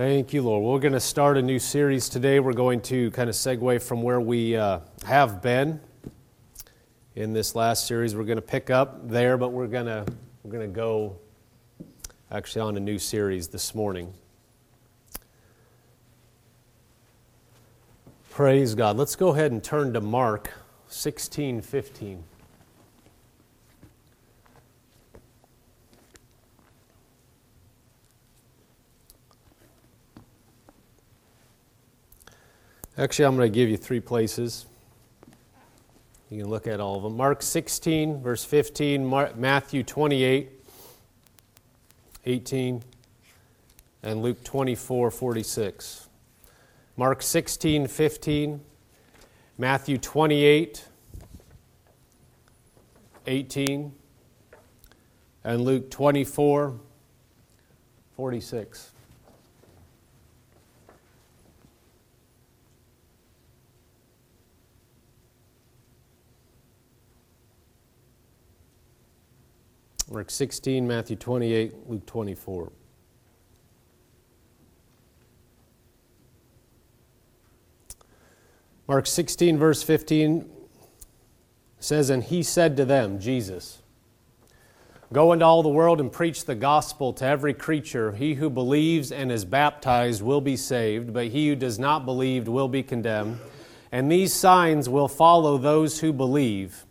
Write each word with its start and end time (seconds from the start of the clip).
Thank 0.00 0.32
you, 0.32 0.40
Lord. 0.40 0.64
We're 0.64 0.80
going 0.80 0.94
to 0.94 0.98
start 0.98 1.36
a 1.36 1.42
new 1.42 1.58
series 1.58 2.08
today. 2.08 2.40
We're 2.40 2.54
going 2.54 2.80
to 2.84 3.10
kind 3.10 3.28
of 3.28 3.36
segue 3.36 3.82
from 3.82 4.00
where 4.00 4.18
we 4.18 4.56
uh, 4.56 4.80
have 5.04 5.42
been 5.42 5.78
in 7.14 7.34
this 7.34 7.54
last 7.54 7.86
series. 7.86 8.16
We're 8.16 8.24
going 8.24 8.36
to 8.36 8.40
pick 8.40 8.70
up 8.70 9.10
there, 9.10 9.36
but 9.36 9.50
we're 9.50 9.66
going 9.66 9.84
to 9.84 10.06
we're 10.42 10.52
going 10.52 10.66
to 10.66 10.74
go 10.74 11.18
actually 12.30 12.62
on 12.62 12.78
a 12.78 12.80
new 12.80 12.98
series 12.98 13.48
this 13.48 13.74
morning. 13.74 14.14
Praise 18.30 18.74
God. 18.74 18.96
Let's 18.96 19.16
go 19.16 19.34
ahead 19.34 19.52
and 19.52 19.62
turn 19.62 19.92
to 19.92 20.00
Mark 20.00 20.50
16 20.88 21.60
Actually, 32.98 33.24
I'm 33.26 33.36
going 33.36 33.50
to 33.50 33.54
give 33.54 33.68
you 33.68 33.76
three 33.76 34.00
places. 34.00 34.66
You 36.28 36.42
can 36.42 36.50
look 36.50 36.66
at 36.66 36.80
all 36.80 36.96
of 36.96 37.02
them. 37.04 37.16
Mark 37.16 37.40
16, 37.40 38.20
verse 38.20 38.44
15, 38.44 39.04
Mark, 39.04 39.36
Matthew 39.36 39.82
28, 39.82 40.50
18, 42.26 42.82
and 44.02 44.22
Luke 44.22 44.42
24, 44.42 45.10
46. 45.10 46.08
Mark 46.96 47.22
16, 47.22 47.86
15, 47.86 48.60
Matthew 49.56 49.96
28, 49.96 50.84
18, 53.26 53.92
and 55.44 55.60
Luke 55.62 55.90
24, 55.90 56.78
46. 58.16 58.90
Mark 70.12 70.28
16, 70.28 70.88
Matthew 70.88 71.14
28, 71.14 71.88
Luke 71.88 72.04
24. 72.04 72.72
Mark 78.88 79.06
16, 79.06 79.56
verse 79.56 79.84
15 79.84 80.50
says, 81.78 82.10
And 82.10 82.24
he 82.24 82.42
said 82.42 82.76
to 82.76 82.84
them, 82.84 83.20
Jesus, 83.20 83.82
Go 85.12 85.32
into 85.32 85.44
all 85.44 85.62
the 85.62 85.68
world 85.68 86.00
and 86.00 86.10
preach 86.10 86.44
the 86.44 86.56
gospel 86.56 87.12
to 87.14 87.24
every 87.24 87.54
creature. 87.54 88.10
He 88.10 88.34
who 88.34 88.50
believes 88.50 89.12
and 89.12 89.30
is 89.30 89.44
baptized 89.44 90.22
will 90.22 90.40
be 90.40 90.56
saved, 90.56 91.12
but 91.12 91.28
he 91.28 91.48
who 91.48 91.54
does 91.54 91.78
not 91.78 92.04
believe 92.04 92.48
will 92.48 92.68
be 92.68 92.82
condemned. 92.82 93.38
And 93.92 94.10
these 94.10 94.32
signs 94.32 94.88
will 94.88 95.08
follow 95.08 95.56
those 95.56 96.00
who 96.00 96.12
believe. 96.12 96.84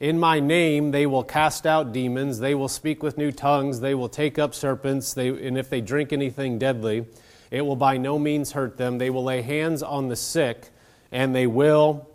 In 0.00 0.18
my 0.18 0.40
name 0.40 0.92
they 0.92 1.06
will 1.06 1.22
cast 1.22 1.66
out 1.66 1.92
demons, 1.92 2.38
they 2.38 2.54
will 2.54 2.68
speak 2.68 3.02
with 3.02 3.18
new 3.18 3.30
tongues, 3.30 3.80
they 3.80 3.94
will 3.94 4.08
take 4.08 4.38
up 4.38 4.54
serpents, 4.54 5.12
they, 5.12 5.28
and 5.28 5.58
if 5.58 5.68
they 5.68 5.82
drink 5.82 6.10
anything 6.10 6.58
deadly, 6.58 7.04
it 7.50 7.60
will 7.60 7.76
by 7.76 7.98
no 7.98 8.18
means 8.18 8.52
hurt 8.52 8.78
them. 8.78 8.96
They 8.96 9.10
will 9.10 9.24
lay 9.24 9.42
hands 9.42 9.82
on 9.82 10.08
the 10.08 10.16
sick, 10.16 10.70
and 11.12 11.34
they 11.34 11.46
will 11.46 12.08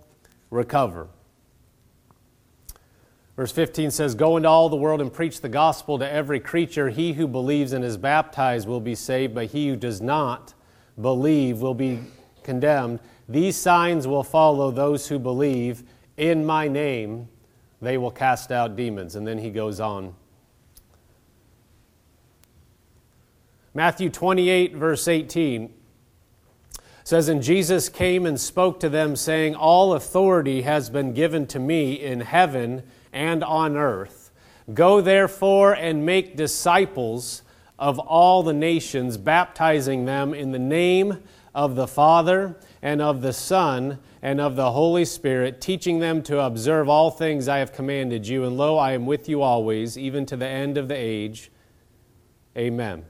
recover. 0.50 1.08
Verse 3.36 3.52
15 3.52 3.92
says, 3.92 4.16
Go 4.16 4.38
into 4.38 4.50
all 4.50 4.70
the 4.70 4.78
world 4.78 5.02
and 5.02 5.14
preach 5.14 5.42
the 5.42 5.50
gospel 5.50 6.00
to 6.00 6.10
every 6.10 6.40
creature. 6.40 6.90
He 6.90 7.14
who 7.14 7.28
believes 7.28 7.74
and 7.74 7.84
is 7.84 7.98
baptized 7.98 8.68
will 8.68 8.80
be 8.80 8.96
saved, 8.96 9.36
but 9.36 9.48
he 9.48 9.68
who 9.68 9.76
does 9.76 10.02
not 10.02 10.54
believe 11.00 11.60
will 11.60 11.74
be 11.74 12.00
condemned. 12.44 13.00
These 13.28 13.58
signs 13.58 14.08
will 14.08 14.24
follow 14.24 14.72
those 14.72 15.10
who 15.10 15.20
believe 15.20 15.84
in 16.16 16.46
my 16.46 16.70
name 16.70 17.28
they 17.86 17.98
will 17.98 18.12
cast 18.12 18.52
out 18.52 18.76
demons. 18.76 19.16
And 19.16 19.26
then 19.26 19.38
he 19.38 19.50
goes 19.50 19.80
on. 19.80 20.16
Matthew 23.74 24.10
28, 24.10 24.76
verse 24.76 25.08
18 25.08 25.74
says, 27.04 27.28
And 27.28 27.44
Jesus 27.44 27.90
came 27.90 28.26
and 28.26 28.40
spoke 28.40 28.80
to 28.80 28.90
them, 28.90 29.16
saying, 29.16 29.54
All 29.54 29.94
authority 29.94 30.62
has 30.62 30.90
been 30.90 31.14
given 31.14 31.46
to 31.48 31.60
me 31.60 31.94
in 31.94 32.22
heaven 32.22 32.84
and 33.12 33.44
on 33.44 33.76
earth. 33.76 34.32
Go 34.74 35.02
therefore 35.02 35.74
and 35.74 36.06
make 36.06 36.36
disciples 36.36 37.44
of 37.78 38.00
all 38.00 38.44
the 38.44 38.54
nations, 38.54 39.18
baptizing 39.18 40.06
them 40.06 40.34
in 40.34 40.52
the 40.52 40.60
name 40.60 41.22
of 41.54 41.76
the 41.76 41.88
Father 41.88 42.56
and 42.86 43.02
of 43.02 43.24
the 43.24 43.34
Son 43.34 43.98
and 44.22 44.40
of 44.40 44.56
the 44.56 44.72
Holy 44.72 45.06
Spirit, 45.06 45.60
teaching 45.60 45.98
them 45.98 46.22
to 46.22 46.40
observe 46.40 46.88
all 46.88 47.10
things 47.10 47.48
I 47.48 47.58
have 47.58 47.74
commanded 47.74 48.28
you. 48.28 48.44
And 48.44 48.58
lo, 48.58 48.78
I 48.78 48.92
am 48.92 49.08
with 49.08 49.28
you 49.28 49.42
always, 49.42 49.98
even 49.98 50.24
to 50.28 50.38
the 50.38 50.46
end 50.46 50.78
of 50.78 50.88
the 50.88 50.96
age. 50.96 51.50
Amen. 52.56 53.06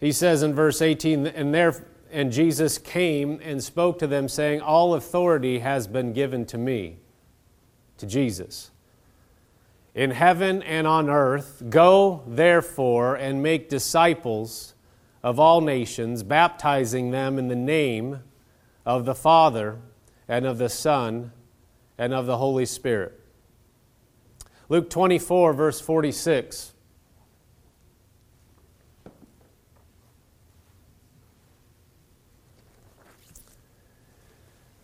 He 0.00 0.10
says 0.10 0.42
in 0.42 0.54
verse 0.54 0.82
18, 0.82 1.28
and 1.28 1.54
there 1.54 1.86
and 2.10 2.32
Jesus 2.32 2.78
came 2.78 3.38
and 3.44 3.62
spoke 3.62 4.00
to 4.00 4.08
them, 4.08 4.28
saying, 4.28 4.60
All 4.60 4.94
authority 4.94 5.60
has 5.60 5.86
been 5.86 6.12
given 6.12 6.44
to 6.46 6.58
me, 6.58 6.98
to 7.98 8.06
Jesus. 8.06 8.72
In 9.94 10.10
heaven 10.10 10.64
and 10.64 10.88
on 10.88 11.08
earth, 11.08 11.62
go 11.70 12.24
therefore 12.26 13.14
and 13.14 13.40
make 13.40 13.68
disciples 13.68 14.71
of 15.22 15.38
all 15.38 15.60
nations, 15.60 16.22
baptizing 16.22 17.10
them 17.10 17.38
in 17.38 17.48
the 17.48 17.56
name 17.56 18.20
of 18.84 19.04
the 19.04 19.14
Father 19.14 19.78
and 20.28 20.46
of 20.46 20.58
the 20.58 20.68
Son 20.68 21.32
and 21.96 22.12
of 22.12 22.26
the 22.26 22.38
Holy 22.38 22.66
Spirit. 22.66 23.18
Luke 24.68 24.90
24, 24.90 25.52
verse 25.52 25.80
46. 25.80 26.72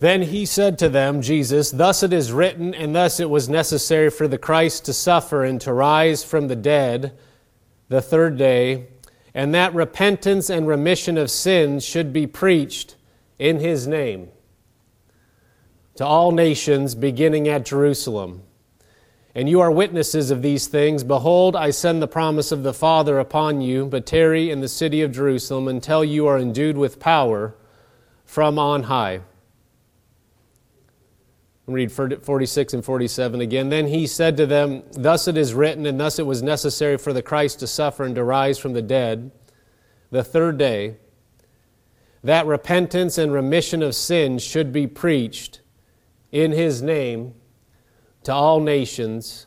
Then 0.00 0.22
he 0.22 0.47
said 0.47 0.78
to 0.78 0.88
them, 0.88 1.22
Jesus, 1.22 1.72
Thus 1.72 2.04
it 2.04 2.12
is 2.12 2.31
written, 2.31 2.72
and 2.72 2.94
thus 2.94 3.19
it 3.19 3.28
was 3.28 3.48
necessary 3.48 4.10
for 4.10 4.28
the 4.28 4.38
Christ 4.38 4.84
to 4.84 4.93
suffer 4.93 5.43
and 5.43 5.60
to 5.62 5.72
rise 5.72 6.22
from 6.22 6.47
the 6.47 6.54
dead 6.54 7.19
the 7.88 8.00
third 8.00 8.38
day 8.38 8.87
and 9.38 9.54
that 9.54 9.72
repentance 9.72 10.50
and 10.50 10.66
remission 10.66 11.16
of 11.16 11.31
sins 11.31 11.84
should 11.84 12.12
be 12.12 12.26
preached 12.26 12.97
in 13.38 13.60
his 13.60 13.87
name 13.87 14.28
to 15.94 16.04
all 16.04 16.32
nations, 16.32 16.97
beginning 16.97 17.47
at 17.47 17.65
Jerusalem. 17.65 18.43
And 19.37 19.48
you 19.48 19.60
are 19.60 19.71
witnesses 19.71 20.32
of 20.32 20.43
these 20.43 20.66
things. 20.66 21.04
Behold, 21.04 21.54
I 21.54 21.71
send 21.71 22.03
the 22.03 22.09
promise 22.09 22.50
of 22.50 22.65
the 22.65 22.75
Father 22.75 23.21
upon 23.21 23.60
you, 23.60 23.87
but 23.87 24.06
tarry 24.06 24.50
in 24.50 24.60
the 24.60 24.66
city 24.66 25.03
of 25.03 25.12
Jerusalem 25.12 25.69
until 25.69 26.04
you 26.04 26.27
are 26.27 26.37
endued 26.37 26.77
with 26.77 26.98
power 26.98 27.54
from 28.25 28.59
on 28.59 28.82
high 28.84 29.21
read 31.69 31.93
46 31.93 32.75
and 32.75 32.84
47 32.84 33.41
again. 33.41 33.69
Then 33.69 33.87
he 33.87 34.06
said 34.06 34.37
to 34.39 34.47
them, 34.47 34.83
Thus 34.93 35.29
it 35.29 35.37
is 35.37 35.55
written, 35.55 35.87
and 35.87 36.01
thus 36.01 36.19
it 36.19 36.27
was 36.27 36.43
necessary 36.43 36.97
for 36.97 37.12
the 37.12 37.23
Christ 37.23 37.61
to 37.61 37.67
suffer 37.67 38.05
and 38.05 38.15
to 38.15 38.25
rise 38.25 38.59
from 38.59 38.73
the 38.73 38.83
dead 38.83 39.31
the 40.11 40.25
third 40.25 40.57
day, 40.57 40.97
that 42.25 42.47
repentance 42.47 43.19
and 43.19 43.33
remission 43.33 43.83
of 43.83 43.95
sins 43.95 44.43
should 44.43 44.73
be 44.73 44.87
preached 44.87 45.61
in 46.33 46.53
his 46.53 46.83
name 46.83 47.34
to 48.25 48.33
all 48.33 48.61
nations, 48.61 49.47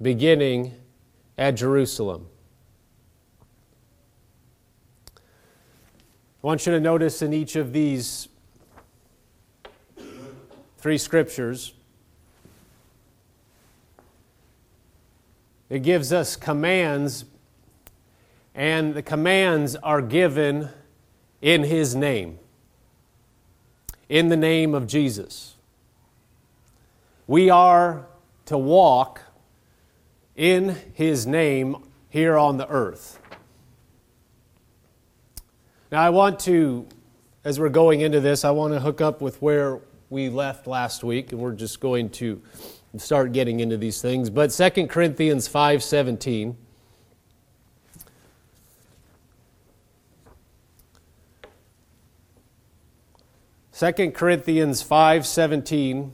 beginning 0.00 0.74
at 1.38 1.52
Jerusalem. 1.52 2.26
I 5.16 5.20
want 6.46 6.66
you 6.66 6.72
to 6.72 6.80
notice 6.80 7.22
in 7.22 7.32
each 7.32 7.54
of 7.54 7.72
these 7.72 8.28
three 10.82 10.98
scriptures. 10.98 11.74
It 15.70 15.84
gives 15.84 16.12
us 16.12 16.34
commands, 16.34 17.24
and 18.52 18.92
the 18.92 19.02
commands 19.02 19.76
are 19.76 20.02
given 20.02 20.70
in 21.40 21.62
His 21.62 21.94
name, 21.94 22.40
in 24.08 24.28
the 24.28 24.36
name 24.36 24.74
of 24.74 24.88
Jesus. 24.88 25.54
We 27.28 27.48
are 27.48 28.08
to 28.46 28.58
walk 28.58 29.20
in 30.34 30.76
His 30.94 31.28
name 31.28 31.76
here 32.08 32.36
on 32.36 32.56
the 32.56 32.68
earth. 32.68 33.20
Now, 35.92 36.02
I 36.02 36.10
want 36.10 36.40
to, 36.40 36.88
as 37.44 37.60
we're 37.60 37.68
going 37.68 38.00
into 38.00 38.18
this, 38.18 38.44
I 38.44 38.50
want 38.50 38.74
to 38.74 38.80
hook 38.80 39.00
up 39.00 39.20
with 39.20 39.40
where 39.40 39.78
we 40.12 40.28
left 40.28 40.66
last 40.66 41.02
week, 41.02 41.32
and 41.32 41.40
we're 41.40 41.52
just 41.52 41.80
going 41.80 42.10
to 42.10 42.40
start 42.98 43.32
getting 43.32 43.60
into 43.60 43.78
these 43.78 44.02
things. 44.02 44.28
But 44.28 44.50
2 44.50 44.86
Corinthians 44.86 45.48
5:17 45.48 46.54
2 53.72 54.10
Corinthians 54.12 54.84
5:17 54.84 56.10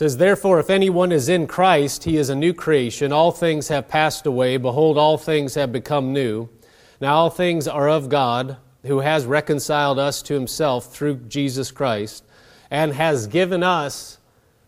says 0.00 0.16
therefore 0.16 0.58
if 0.58 0.70
anyone 0.70 1.12
is 1.12 1.28
in 1.28 1.46
Christ 1.46 2.04
he 2.04 2.16
is 2.16 2.30
a 2.30 2.34
new 2.34 2.54
creation. 2.54 3.12
All 3.12 3.30
things 3.30 3.68
have 3.68 3.86
passed 3.86 4.24
away. 4.24 4.56
Behold 4.56 4.96
all 4.96 5.18
things 5.18 5.56
have 5.56 5.72
become 5.72 6.14
new. 6.14 6.48
Now 7.02 7.16
all 7.16 7.28
things 7.28 7.68
are 7.68 7.86
of 7.86 8.08
God 8.08 8.56
who 8.86 9.00
has 9.00 9.26
reconciled 9.26 9.98
us 9.98 10.22
to 10.22 10.32
himself 10.32 10.90
through 10.90 11.16
Jesus 11.28 11.70
Christ 11.70 12.24
and 12.70 12.94
has 12.94 13.26
given 13.26 13.62
us 13.62 14.16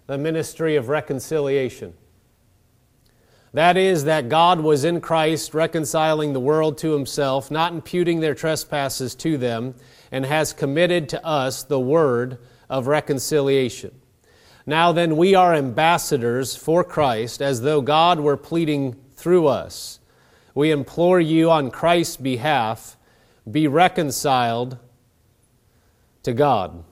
the 0.06 0.18
ministry 0.18 0.76
of 0.76 0.90
reconciliation. 0.90 1.94
That 3.54 3.78
is 3.78 4.04
that 4.04 4.28
God 4.28 4.60
was 4.60 4.84
in 4.84 5.00
Christ 5.00 5.54
reconciling 5.54 6.34
the 6.34 6.40
world 6.40 6.76
to 6.76 6.92
himself 6.92 7.50
not 7.50 7.72
imputing 7.72 8.20
their 8.20 8.34
trespasses 8.34 9.14
to 9.14 9.38
them 9.38 9.76
and 10.10 10.26
has 10.26 10.52
committed 10.52 11.08
to 11.08 11.24
us 11.24 11.62
the 11.62 11.80
word 11.80 12.36
of 12.68 12.86
reconciliation 12.86 13.92
now 14.66 14.92
then, 14.92 15.16
we 15.16 15.34
are 15.34 15.54
ambassadors 15.54 16.54
for 16.54 16.84
Christ, 16.84 17.42
as 17.42 17.62
though 17.62 17.80
God 17.80 18.20
were 18.20 18.36
pleading 18.36 18.96
through 19.16 19.48
us. 19.48 19.98
We 20.54 20.70
implore 20.70 21.20
you 21.20 21.50
on 21.50 21.70
Christ's 21.70 22.16
behalf, 22.16 22.96
be 23.50 23.66
reconciled 23.66 24.78
to 26.22 26.32
God. 26.32 26.84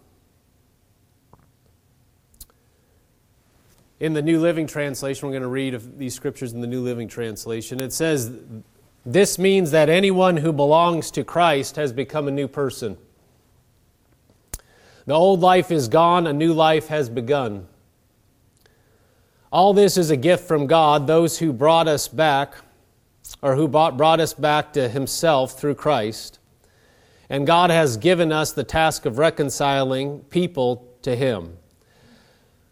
In 4.01 4.15
the 4.15 4.23
New 4.23 4.41
Living 4.41 4.67
Translation, 4.67 5.29
we're 5.29 5.33
going 5.33 5.43
to 5.43 5.49
read 5.49 5.99
these 5.99 6.15
scriptures 6.15 6.53
in 6.53 6.63
the 6.63 6.67
New 6.67 6.81
Living 6.81 7.07
Translation. 7.07 7.81
It 7.81 7.93
says, 7.93 8.33
This 9.05 9.39
means 9.39 9.71
that 9.73 9.91
anyone 9.91 10.39
who 10.39 10.53
belongs 10.53 11.11
to 11.13 11.23
Christ 11.23 11.77
has 11.77 11.93
become 11.93 12.27
a 12.27 12.31
new 12.31 12.49
person. 12.49 12.97
The 15.07 15.15
old 15.15 15.41
life 15.41 15.71
is 15.71 15.89
gone, 15.89 16.27
a 16.27 16.33
new 16.33 16.53
life 16.53 16.89
has 16.89 17.09
begun. 17.09 17.67
All 19.53 19.73
this 19.73 19.97
is 19.97 20.11
a 20.11 20.17
gift 20.17 20.47
from 20.47 20.67
God, 20.67 21.07
those 21.07 21.39
who 21.39 21.53
brought 21.53 21.89
us 21.89 22.07
back, 22.07 22.55
or 23.43 23.57
who 23.57 23.67
brought 23.67 24.21
us 24.21 24.35
back 24.35 24.73
to 24.75 24.89
Himself 24.89 25.59
through 25.59 25.75
Christ. 25.75 26.39
And 27.29 27.47
God 27.47 27.71
has 27.71 27.97
given 27.97 28.33
us 28.33 28.53
the 28.53 28.65
task 28.65 29.07
of 29.07 29.19
reconciling 29.19 30.21
people 30.31 30.89
to 31.03 31.17
Him. 31.17 31.57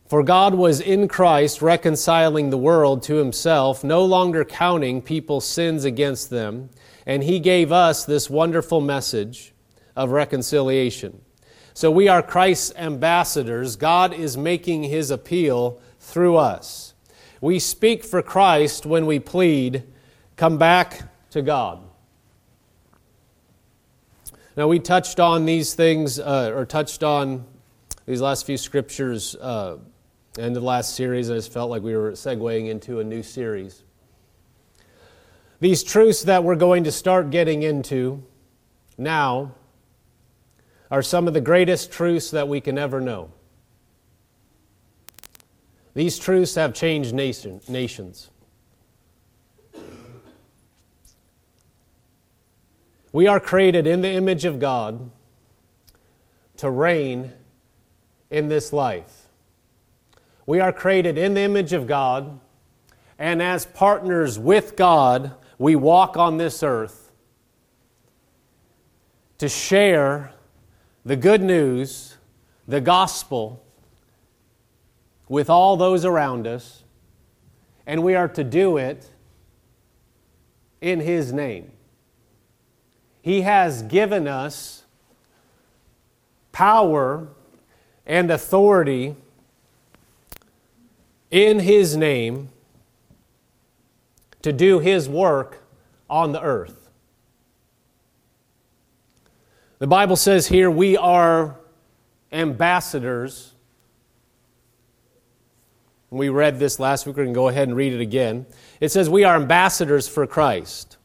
For 0.07 0.23
God 0.23 0.55
was 0.55 0.81
in 0.81 1.07
Christ 1.07 1.61
reconciling 1.61 2.51
the 2.51 2.59
world 2.59 3.03
to 3.05 3.17
Himself, 3.17 3.85
no 3.85 4.05
longer 4.05 4.45
counting 4.45 5.03
people's 5.03 5.47
sins 5.47 5.85
against 5.85 6.31
them, 6.31 6.71
and 7.07 7.25
He 7.25 7.41
gave 7.41 7.73
us 7.73 8.05
this 8.05 8.31
wonderful 8.31 8.81
message 8.81 9.53
of 9.97 10.11
reconciliation. 10.11 11.21
So 11.79 11.93
we 11.93 12.09
are 12.09 12.25
Christ's 12.25 12.75
ambassadors. 12.75 13.77
God 13.77 14.13
is 14.13 14.37
making 14.37 14.83
his 14.83 15.13
appeal 15.13 15.81
through 16.01 16.37
us. 16.37 16.93
We 17.41 17.61
speak 17.61 18.03
for 18.03 18.21
Christ 18.21 18.85
when 18.85 19.07
we 19.07 19.21
plead, 19.21 19.85
come 20.35 20.59
back 20.59 21.03
to 21.31 21.41
God. 21.41 21.81
Now, 24.57 24.67
we 24.67 24.81
touched 24.81 25.21
on 25.21 25.47
these 25.47 25.75
things, 25.75 26.19
uh, 26.19 26.51
or 26.53 26.67
touched 26.67 27.05
on 27.05 27.47
these 28.07 28.21
last 28.21 28.45
few 28.45 28.57
scriptures 28.57 29.37
uh, 29.37 29.77
the 30.35 30.59
last 30.59 30.97
series. 30.97 31.31
I 31.31 31.35
just 31.35 31.53
felt 31.53 31.71
like 31.71 31.83
we 31.83 31.95
were 31.95 32.11
segueing 32.11 32.69
into 32.69 32.99
a 32.99 33.05
new 33.05 33.23
series. 33.23 33.85
These 35.61 35.85
truths 35.85 36.25
that 36.25 36.43
we're 36.43 36.57
going 36.57 36.83
to 36.83 36.91
start 36.91 37.31
getting 37.31 37.63
into 37.63 38.25
now 38.97 39.55
are 40.91 41.03
some 41.03 41.29
of 41.29 41.35
the 41.35 41.41
greatest 41.41 41.93
truths 41.93 42.31
that 42.31 42.49
we 42.49 42.61
can 42.61 42.79
ever 42.79 43.01
know. 43.01 43.31
These 45.95 46.19
truths 46.19 46.55
have 46.55 46.75
changed 46.75 47.15
nation, 47.15 47.61
nations. 47.69 48.31
We 53.13 53.27
are 53.27 53.41
created 53.41 53.87
in 53.87 54.03
the 54.03 54.11
image 54.11 54.45
of 54.45 54.61
God 54.61 55.11
to 56.59 56.71
reign 56.71 57.33
in 58.31 58.49
this 58.49 58.73
life. 58.73 59.27
We 60.47 60.61
are 60.61 60.73
created 60.73 61.19
in 61.19 61.35
the 61.35 61.41
image 61.41 61.73
of 61.73 61.87
God, 61.87 62.41
and 63.19 63.43
as 63.43 63.67
partners 63.67 64.39
with 64.39 64.77
God, 64.77 65.35
we 65.59 65.75
walk 65.75 66.17
on 66.17 66.37
this 66.37 66.63
earth 66.63 67.11
to 69.39 69.49
share 69.49 70.33
the 71.05 71.17
good 71.17 71.43
news, 71.43 72.17
the 72.67 72.81
gospel, 72.81 73.65
with 75.29 75.51
all 75.51 75.77
those 75.77 76.05
around 76.05 76.47
us, 76.47 76.85
and 77.87 78.03
we 78.03 78.15
are 78.15 78.29
to 78.29 78.45
do 78.45 78.77
it 78.77 79.11
in 80.81 81.01
His 81.01 81.33
name. 81.33 81.71
He 83.23 83.43
has 83.43 83.83
given 83.83 84.27
us 84.27 84.85
power 86.53 87.29
and 88.07 88.31
authority 88.31 89.17
in 91.31 91.61
His 91.61 91.97
name 91.97 92.49
to 94.43 94.53
do 94.53 94.79
His 94.79 95.09
work 95.09 95.63
on 96.09 96.33
the 96.33 96.43
earth. 96.43 96.78
The 99.79 99.87
Bible 99.87 100.17
says 100.17 100.49
here 100.49 100.71
we 100.71 100.97
are 100.97 101.57
ambassadors. 102.33 103.55
We 106.11 106.31
read 106.31 106.59
this 106.59 106.81
last 106.81 107.07
week. 107.07 107.15
Going 107.15 107.29
to 107.29 107.35
go 107.35 107.47
ahead 107.47 107.69
and 107.69 107.77
read 107.77 107.93
it 107.93 108.01
again. 108.01 108.47
It 108.81 108.91
says 108.91 109.09
we 109.09 109.23
are 109.23 109.37
ambassadors 109.37 110.09
for 110.09 110.27
Christ. 110.27 110.97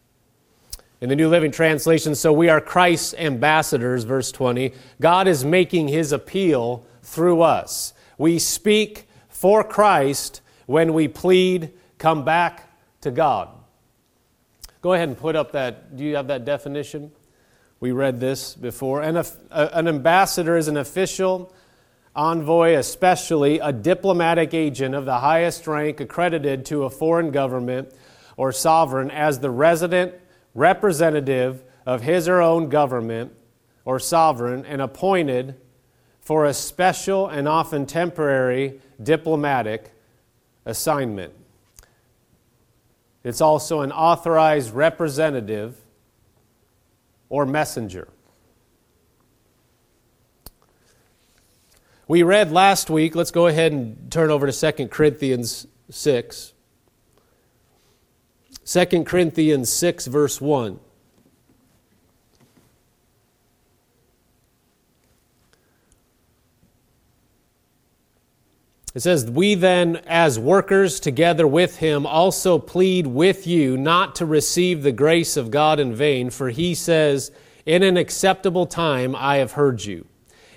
In 1.02 1.10
the 1.10 1.16
New 1.16 1.30
Living 1.30 1.52
Translation, 1.52 2.16
so 2.16 2.34
we 2.34 2.50
are 2.50 2.62
Christ's 2.62 3.14
ambassadors, 3.16 4.06
verse 4.06 4.32
20. 4.32 4.74
God 5.02 5.28
is 5.28 5.44
making 5.44 5.90
his 5.90 6.12
appeal 6.12 6.86
through 7.04 7.42
us. 7.42 7.94
We 8.18 8.40
speak 8.40 9.08
for 9.28 9.64
Christ 9.64 10.42
when 10.66 10.94
we 10.94 11.10
plead, 11.10 11.74
come 11.98 12.24
back 12.24 12.74
to 13.02 13.12
God. 13.12 13.50
Go 14.82 14.94
ahead 14.94 15.10
and 15.10 15.18
put 15.18 15.36
up 15.36 15.52
that. 15.52 15.98
Do 15.98 16.06
you 16.06 16.16
have 16.16 16.28
that 16.28 16.46
definition? 16.46 17.12
We 17.84 17.92
read 17.92 18.22
this 18.22 18.56
before. 18.56 19.02
And 19.02 19.18
a, 19.18 19.78
an 19.78 19.90
ambassador 19.90 20.56
is 20.56 20.70
an 20.70 20.78
official, 20.78 21.54
envoy, 22.16 22.76
especially 22.76 23.60
a 23.60 23.74
diplomatic 23.74 24.54
agent 24.54 24.96
of 24.96 25.04
the 25.04 25.20
highest 25.20 25.68
rank 25.68 26.00
accredited 26.00 26.66
to 26.68 26.86
a 26.86 26.90
foreign 26.90 27.32
government 27.32 27.94
or 28.38 28.54
sovereign 28.54 29.12
as 29.12 29.40
the 29.40 29.50
resident 29.50 30.14
representative 30.56 31.62
of 31.86 32.04
his 32.04 32.30
or 32.30 32.42
own 32.42 32.70
government 32.70 33.34
or 33.84 34.00
sovereign 34.00 34.66
and 34.66 34.82
appointed 34.82 35.54
for 36.22 36.46
a 36.46 36.54
special 36.54 37.28
and 37.28 37.50
often 37.50 37.86
temporary 37.86 38.80
diplomatic 39.04 39.92
assignment. 40.66 41.34
It's 43.26 43.42
also 43.42 43.82
an 43.82 43.92
authorized 43.92 44.74
representative 44.74 45.83
or 47.30 47.46
messenger. 47.46 48.08
We 52.08 52.24
read 52.24 52.52
last 52.52 52.90
week, 52.90 53.16
let's 53.16 53.32
go 53.32 53.48
ahead 53.48 53.72
and 53.72 54.12
turn 54.12 54.30
over 54.30 54.50
to 54.50 54.72
2 54.72 54.88
Corinthians 54.90 55.68
6. 55.90 56.54
2 58.66 59.04
Corinthians 59.04 59.70
6, 59.70 60.08
verse 60.08 60.42
1. 60.42 60.80
It 68.94 69.02
says, 69.02 69.30
We 69.30 69.56
then, 69.56 69.98
as 70.06 70.38
workers 70.38 71.00
together 71.00 71.48
with 71.48 71.78
him, 71.78 72.06
also 72.06 72.60
plead 72.60 73.08
with 73.08 73.48
you 73.48 73.76
not 73.76 74.16
to 74.16 74.26
receive 74.26 74.84
the 74.84 74.92
grace 74.92 75.36
of 75.36 75.50
God 75.50 75.80
in 75.80 75.96
vain, 75.96 76.30
for 76.30 76.50
he 76.50 76.76
says, 76.76 77.32
In 77.66 77.82
an 77.82 77.98
acceptable 77.98 78.68
time 78.68 79.16
I 79.16 79.38
have 79.38 79.54
heard 79.54 79.84
you, 79.84 80.06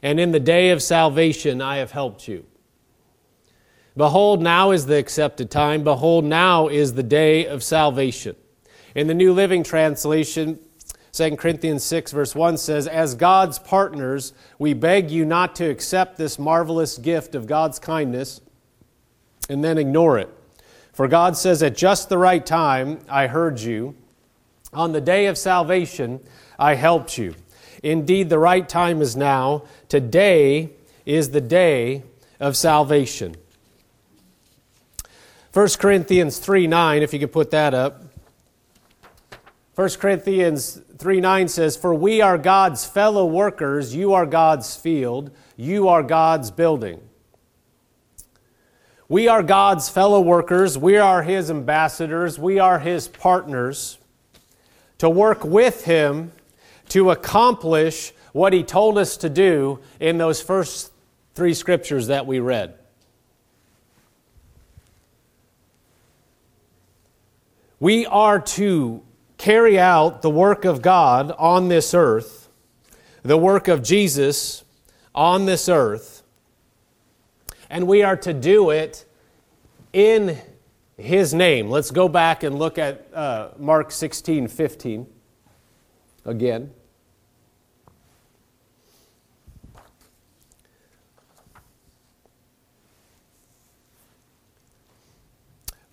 and 0.02 0.20
in 0.20 0.32
the 0.32 0.40
day 0.40 0.70
of 0.70 0.82
salvation 0.82 1.62
I 1.62 1.78
have 1.78 1.92
helped 1.92 2.28
you. 2.28 2.44
Behold, 3.96 4.42
now 4.42 4.72
is 4.72 4.84
the 4.84 4.98
accepted 4.98 5.50
time. 5.50 5.82
Behold, 5.82 6.26
now 6.26 6.68
is 6.68 6.92
the 6.92 7.02
day 7.02 7.46
of 7.46 7.62
salvation. 7.62 8.36
In 8.94 9.06
the 9.06 9.14
New 9.14 9.32
Living 9.32 9.62
Translation, 9.62 10.58
2 11.16 11.36
Corinthians 11.36 11.82
6, 11.82 12.12
verse 12.12 12.34
1 12.34 12.58
says, 12.58 12.86
As 12.86 13.14
God's 13.14 13.58
partners, 13.58 14.34
we 14.58 14.74
beg 14.74 15.10
you 15.10 15.24
not 15.24 15.54
to 15.56 15.64
accept 15.64 16.18
this 16.18 16.38
marvelous 16.38 16.98
gift 16.98 17.34
of 17.34 17.46
God's 17.46 17.78
kindness 17.78 18.42
and 19.48 19.64
then 19.64 19.78
ignore 19.78 20.18
it. 20.18 20.28
For 20.92 21.08
God 21.08 21.34
says, 21.34 21.62
At 21.62 21.74
just 21.74 22.10
the 22.10 22.18
right 22.18 22.44
time, 22.44 22.98
I 23.08 23.28
heard 23.28 23.60
you. 23.60 23.94
On 24.74 24.92
the 24.92 25.00
day 25.00 25.24
of 25.24 25.38
salvation, 25.38 26.20
I 26.58 26.74
helped 26.74 27.16
you. 27.16 27.34
Indeed, 27.82 28.28
the 28.28 28.38
right 28.38 28.68
time 28.68 29.00
is 29.00 29.16
now. 29.16 29.62
Today 29.88 30.68
is 31.06 31.30
the 31.30 31.40
day 31.40 32.02
of 32.38 32.58
salvation. 32.58 33.36
1 35.54 35.68
Corinthians 35.78 36.38
3 36.38 36.66
9, 36.66 37.02
if 37.02 37.14
you 37.14 37.20
could 37.20 37.32
put 37.32 37.52
that 37.52 37.72
up. 37.72 38.02
1 39.76 39.90
Corinthians 40.00 40.82
3 40.98 41.20
9 41.20 41.48
says, 41.48 41.76
For 41.76 41.94
we 41.94 42.20
are 42.20 42.38
God's 42.38 42.84
fellow 42.84 43.26
workers, 43.26 43.94
you 43.94 44.14
are 44.14 44.26
God's 44.26 44.76
field, 44.76 45.30
you 45.56 45.88
are 45.88 46.02
God's 46.02 46.50
building. 46.50 47.00
We 49.08 49.28
are 49.28 49.42
God's 49.42 49.88
fellow 49.88 50.20
workers, 50.20 50.76
we 50.76 50.96
are 50.96 51.22
His 51.22 51.50
ambassadors, 51.50 52.38
we 52.38 52.58
are 52.58 52.78
His 52.78 53.08
partners 53.08 53.98
to 54.98 55.08
work 55.08 55.44
with 55.44 55.84
Him 55.84 56.32
to 56.88 57.10
accomplish 57.10 58.12
what 58.32 58.52
He 58.52 58.62
told 58.62 58.98
us 58.98 59.16
to 59.18 59.28
do 59.28 59.80
in 60.00 60.18
those 60.18 60.40
first 60.40 60.92
three 61.34 61.54
scriptures 61.54 62.08
that 62.08 62.26
we 62.26 62.40
read. 62.40 62.74
We 67.78 68.06
are 68.06 68.40
to 68.40 69.02
carry 69.38 69.78
out 69.78 70.22
the 70.22 70.30
work 70.30 70.64
of 70.64 70.82
God 70.82 71.32
on 71.38 71.68
this 71.68 71.94
earth, 71.94 72.48
the 73.22 73.36
work 73.36 73.68
of 73.68 73.82
Jesus 73.82 74.64
on 75.14 75.46
this 75.46 75.68
earth, 75.68 76.22
and 77.68 77.86
we 77.86 78.02
are 78.02 78.16
to 78.16 78.32
do 78.32 78.70
it 78.70 79.04
in 79.92 80.38
His 80.96 81.34
name. 81.34 81.68
Let's 81.68 81.90
go 81.90 82.08
back 82.08 82.42
and 82.42 82.58
look 82.58 82.78
at 82.78 83.06
uh, 83.12 83.50
Mark 83.58 83.90
16 83.90 84.48
15 84.48 85.06
again. 86.24 86.72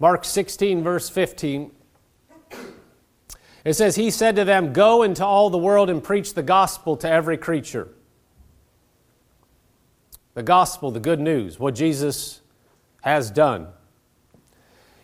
Mark 0.04 0.26
16, 0.26 0.84
verse 0.84 1.08
15. 1.08 1.72
It 3.66 3.74
says, 3.74 3.96
He 3.96 4.12
said 4.12 4.36
to 4.36 4.46
them, 4.46 4.74
Go 4.74 5.04
into 5.04 5.26
all 5.26 5.50
the 5.50 5.58
world 5.58 5.90
and 5.90 6.04
preach 6.04 6.34
the 6.34 6.44
gospel 6.44 6.98
to 6.98 7.10
every 7.10 7.38
creature. 7.38 7.88
The 10.34 10.44
gospel, 10.44 10.92
the 10.92 11.00
good 11.00 11.20
news, 11.20 11.60
what 11.60 11.76
Jesus 11.76 12.42
has 13.02 13.30
done. 13.30 13.68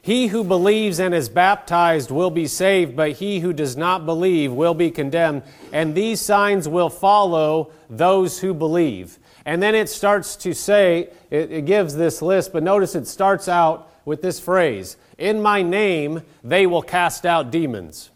He 0.02 0.28
who 0.28 0.44
believes 0.44 1.00
and 1.00 1.14
is 1.14 1.30
baptized 1.30 2.10
will 2.10 2.32
be 2.32 2.48
saved, 2.48 2.96
but 2.96 3.14
he 3.14 3.42
who 3.42 3.54
does 3.54 3.76
not 3.76 4.06
believe 4.06 4.52
will 4.52 4.74
be 4.74 4.90
condemned. 4.90 5.44
And 5.72 5.94
these 5.94 6.22
signs 6.22 6.68
will 6.68 6.90
follow 6.90 7.72
those 7.90 8.40
who 8.40 8.54
believe. 8.54 9.20
And 9.46 9.62
then 9.62 9.76
it 9.76 9.90
starts 9.90 10.36
to 10.38 10.54
say, 10.54 11.10
it, 11.30 11.52
it 11.52 11.66
gives 11.66 11.96
this 11.96 12.22
list, 12.22 12.54
but 12.54 12.64
notice 12.64 12.96
it 12.96 13.08
starts 13.08 13.48
out 13.48 13.92
with 14.06 14.22
this 14.22 14.40
phrase 14.40 14.98
In 15.18 15.42
my 15.42 15.62
name 15.62 16.22
they 16.44 16.66
will 16.66 16.82
cast 16.82 17.26
out 17.26 17.52
demons. 17.52 18.10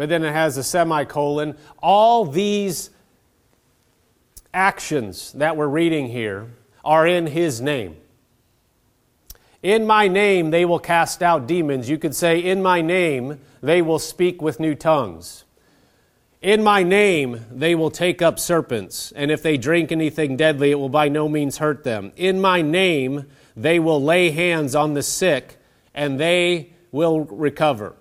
But 0.00 0.08
then 0.08 0.24
it 0.24 0.32
has 0.32 0.56
a 0.56 0.62
semicolon. 0.62 1.58
All 1.82 2.24
these 2.24 2.88
actions 4.54 5.30
that 5.32 5.58
we're 5.58 5.68
reading 5.68 6.08
here 6.08 6.46
are 6.82 7.06
in 7.06 7.26
his 7.26 7.60
name. 7.60 7.98
In 9.62 9.86
my 9.86 10.08
name 10.08 10.52
they 10.52 10.64
will 10.64 10.78
cast 10.78 11.22
out 11.22 11.46
demons. 11.46 11.90
You 11.90 11.98
could 11.98 12.16
say, 12.16 12.42
In 12.42 12.62
my 12.62 12.80
name 12.80 13.42
they 13.62 13.82
will 13.82 13.98
speak 13.98 14.40
with 14.40 14.58
new 14.58 14.74
tongues. 14.74 15.44
In 16.40 16.62
my 16.62 16.82
name 16.82 17.44
they 17.50 17.74
will 17.74 17.90
take 17.90 18.22
up 18.22 18.38
serpents, 18.38 19.12
and 19.12 19.30
if 19.30 19.42
they 19.42 19.58
drink 19.58 19.92
anything 19.92 20.34
deadly, 20.34 20.70
it 20.70 20.76
will 20.76 20.88
by 20.88 21.10
no 21.10 21.28
means 21.28 21.58
hurt 21.58 21.84
them. 21.84 22.12
In 22.16 22.40
my 22.40 22.62
name 22.62 23.26
they 23.54 23.78
will 23.78 24.02
lay 24.02 24.30
hands 24.30 24.74
on 24.74 24.94
the 24.94 25.02
sick, 25.02 25.58
and 25.94 26.18
they 26.18 26.72
will 26.90 27.24
recover. 27.24 27.96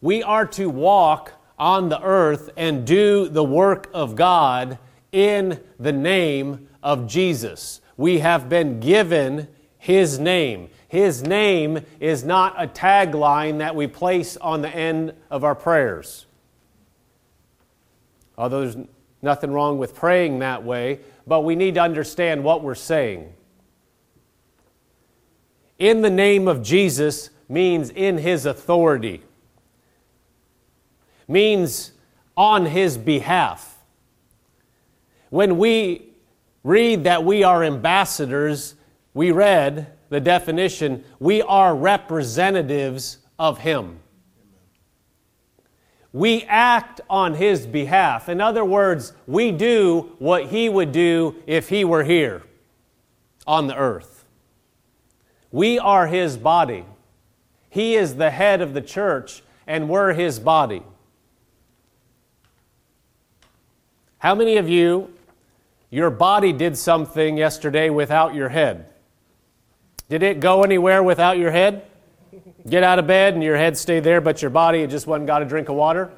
We 0.00 0.22
are 0.22 0.46
to 0.46 0.68
walk 0.68 1.32
on 1.58 1.88
the 1.88 2.00
earth 2.00 2.50
and 2.56 2.86
do 2.86 3.28
the 3.28 3.44
work 3.44 3.90
of 3.92 4.14
God 4.14 4.78
in 5.10 5.60
the 5.78 5.92
name 5.92 6.68
of 6.82 7.06
Jesus. 7.06 7.80
We 7.96 8.20
have 8.20 8.48
been 8.48 8.78
given 8.78 9.48
His 9.76 10.18
name. 10.18 10.70
His 10.86 11.22
name 11.22 11.80
is 12.00 12.24
not 12.24 12.54
a 12.56 12.66
tagline 12.66 13.58
that 13.58 13.74
we 13.74 13.86
place 13.86 14.36
on 14.36 14.62
the 14.62 14.74
end 14.74 15.14
of 15.30 15.44
our 15.44 15.54
prayers. 15.54 16.26
Although 18.36 18.60
there's 18.60 18.86
nothing 19.20 19.50
wrong 19.50 19.78
with 19.78 19.94
praying 19.94 20.38
that 20.38 20.62
way, 20.64 21.00
but 21.26 21.40
we 21.40 21.56
need 21.56 21.74
to 21.74 21.82
understand 21.82 22.44
what 22.44 22.62
we're 22.62 22.76
saying. 22.76 23.32
In 25.78 26.02
the 26.02 26.10
name 26.10 26.48
of 26.48 26.62
Jesus 26.62 27.30
means 27.48 27.90
in 27.90 28.18
his 28.18 28.46
authority, 28.46 29.22
means 31.28 31.92
on 32.36 32.66
his 32.66 32.98
behalf. 32.98 33.78
When 35.30 35.58
we 35.58 36.14
read 36.64 37.04
that 37.04 37.24
we 37.24 37.44
are 37.44 37.62
ambassadors, 37.62 38.74
we 39.14 39.30
read 39.30 39.92
the 40.08 40.20
definition 40.20 41.04
we 41.20 41.42
are 41.42 41.76
representatives 41.76 43.18
of 43.38 43.58
him 43.58 44.00
we 46.12 46.42
act 46.44 47.00
on 47.08 47.34
his 47.34 47.66
behalf. 47.66 48.28
In 48.28 48.40
other 48.40 48.64
words, 48.64 49.12
we 49.26 49.52
do 49.52 50.12
what 50.18 50.46
he 50.46 50.68
would 50.68 50.92
do 50.92 51.36
if 51.46 51.68
he 51.68 51.84
were 51.84 52.04
here 52.04 52.42
on 53.46 53.66
the 53.66 53.76
earth. 53.76 54.24
We 55.50 55.78
are 55.78 56.06
his 56.06 56.36
body. 56.36 56.84
He 57.70 57.94
is 57.94 58.16
the 58.16 58.30
head 58.30 58.60
of 58.60 58.74
the 58.74 58.80
church, 58.80 59.42
and 59.66 59.88
we're 59.88 60.14
his 60.14 60.40
body. 60.40 60.82
How 64.18 64.34
many 64.34 64.56
of 64.56 64.68
you, 64.68 65.12
your 65.90 66.10
body 66.10 66.52
did 66.52 66.76
something 66.76 67.36
yesterday 67.36 67.88
without 67.88 68.34
your 68.34 68.48
head? 68.48 68.86
Did 70.08 70.22
it 70.22 70.40
go 70.40 70.62
anywhere 70.62 71.02
without 71.02 71.38
your 71.38 71.50
head? 71.50 71.84
Get 72.68 72.82
out 72.82 72.98
of 72.98 73.06
bed 73.06 73.34
and 73.34 73.42
your 73.42 73.56
head 73.56 73.76
stayed 73.76 74.04
there, 74.04 74.20
but 74.20 74.42
your 74.42 74.50
body 74.50 74.86
just 74.86 75.06
went 75.06 75.20
and 75.20 75.26
got 75.26 75.42
a 75.42 75.44
drink 75.44 75.68
of 75.68 75.76
water. 75.76 76.10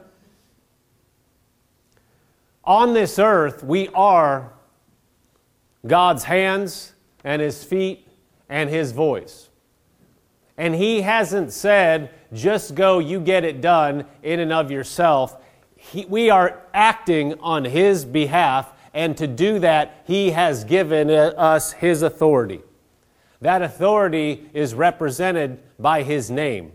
On 2.64 2.95
this 2.95 3.19
earth, 3.19 3.62
we 3.62 3.88
are 3.88 4.52
God's 5.87 6.25
hands 6.25 6.92
and 7.25 7.42
His 7.42 7.62
feet 7.64 8.07
and 8.49 8.71
His 8.71 8.92
voice. 8.92 9.49
And 10.57 10.75
He 10.75 11.02
hasn't 11.02 11.52
said, 11.52 12.11
just 12.33 12.75
go, 12.75 12.99
you 12.99 13.21
get 13.21 13.45
it 13.45 13.61
done 13.61 14.04
in 14.23 14.40
and 14.40 14.52
of 14.52 14.71
yourself. 14.71 15.39
He, 15.83 16.05
we 16.05 16.29
are 16.29 16.61
acting 16.75 17.41
on 17.41 17.65
His 17.65 18.05
behalf, 18.05 18.71
and 18.93 19.17
to 19.17 19.27
do 19.27 19.59
that, 19.61 20.03
He 20.07 20.31
has 20.31 20.65
given 20.65 21.11
uh, 21.11 21.33
us 21.37 21.73
His 21.73 22.03
authority. 22.03 22.61
That 23.41 23.63
authority 23.63 24.51
is 24.53 24.75
represented 24.75 25.59
by 25.79 26.03
His 26.03 26.31
name. 26.31 26.73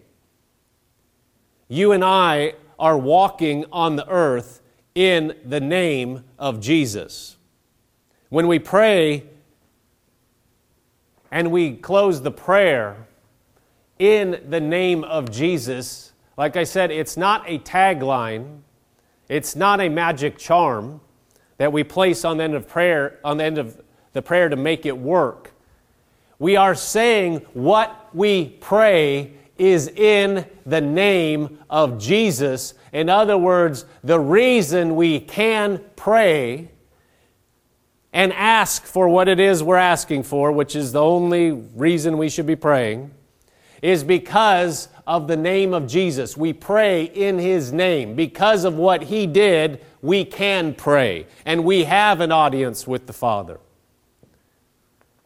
You 1.67 1.91
and 1.91 2.03
I 2.03 2.55
are 2.79 2.97
walking 2.97 3.65
on 3.71 3.95
the 3.95 4.09
earth 4.09 4.61
in 4.95 5.35
the 5.45 5.59
name 5.59 6.23
of 6.39 6.59
Jesus. 6.59 7.37
When 8.29 8.47
we 8.47 8.57
pray 8.57 9.23
and 11.29 11.51
we 11.51 11.75
close 11.75 12.23
the 12.23 12.31
prayer 12.31 13.05
in 13.99 14.41
the 14.49 14.59
name 14.59 15.03
of 15.03 15.29
Jesus, 15.29 16.11
like 16.37 16.57
I 16.57 16.63
said, 16.63 16.89
it's 16.89 17.15
not 17.15 17.47
a 17.47 17.59
tagline, 17.59 18.61
it's 19.29 19.55
not 19.55 19.81
a 19.81 19.89
magic 19.89 20.37
charm 20.37 21.01
that 21.57 21.71
we 21.71 21.83
place 21.83 22.25
on 22.25 22.37
the 22.37 22.43
end 22.43 22.53
of 22.53 22.67
prayer, 22.67 23.19
on 23.23 23.37
the 23.37 23.43
end 23.43 23.57
of 23.57 23.81
the 24.13 24.21
prayer 24.21 24.49
to 24.49 24.55
make 24.55 24.85
it 24.85 24.97
work. 24.97 25.51
We 26.37 26.55
are 26.57 26.75
saying 26.75 27.37
what 27.53 28.09
we 28.13 28.49
pray 28.59 29.33
is 29.57 29.87
in 29.87 30.45
the 30.65 30.81
name 30.81 31.59
of 31.69 31.97
Jesus. 31.97 32.73
In 32.91 33.09
other 33.09 33.37
words, 33.37 33.85
the 34.03 34.19
reason 34.19 34.95
we 34.95 35.19
can 35.19 35.81
pray 35.95 36.69
and 38.11 38.31
ask 38.33 38.83
for 38.83 39.09
what 39.09 39.27
it 39.27 39.39
is 39.39 39.63
we're 39.63 39.75
asking 39.75 40.23
for, 40.23 40.51
which 40.51 40.75
is 40.75 40.91
the 40.91 41.01
only 41.01 41.51
reason 41.51 42.17
we 42.17 42.29
should 42.29 42.45
be 42.45 42.55
praying, 42.55 43.11
is 43.85 44.03
because 44.03 44.87
of 45.05 45.27
the 45.27 45.37
name 45.37 45.71
of 45.71 45.85
Jesus. 45.85 46.35
We 46.35 46.53
pray 46.53 47.03
in 47.03 47.37
His 47.37 47.71
name. 47.71 48.15
Because 48.15 48.63
of 48.63 48.73
what 48.73 49.03
He 49.03 49.27
did, 49.27 49.79
we 50.01 50.25
can 50.25 50.73
pray, 50.73 51.27
and 51.45 51.63
we 51.63 51.83
have 51.83 52.19
an 52.19 52.31
audience 52.31 52.87
with 52.87 53.05
the 53.05 53.13
Father. 53.13 53.59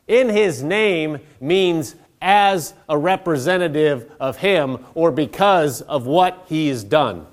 In 0.10 0.28
His 0.28 0.62
name 0.62 1.20
means 1.39 1.96
as 2.22 2.74
a 2.89 2.98
representative 2.98 4.12
of 4.20 4.36
Him 4.36 4.86
or 4.94 5.10
because 5.10 5.80
of 5.84 6.06
what 6.06 6.44
He 6.50 6.68
has 6.68 6.84
done. 6.84 7.28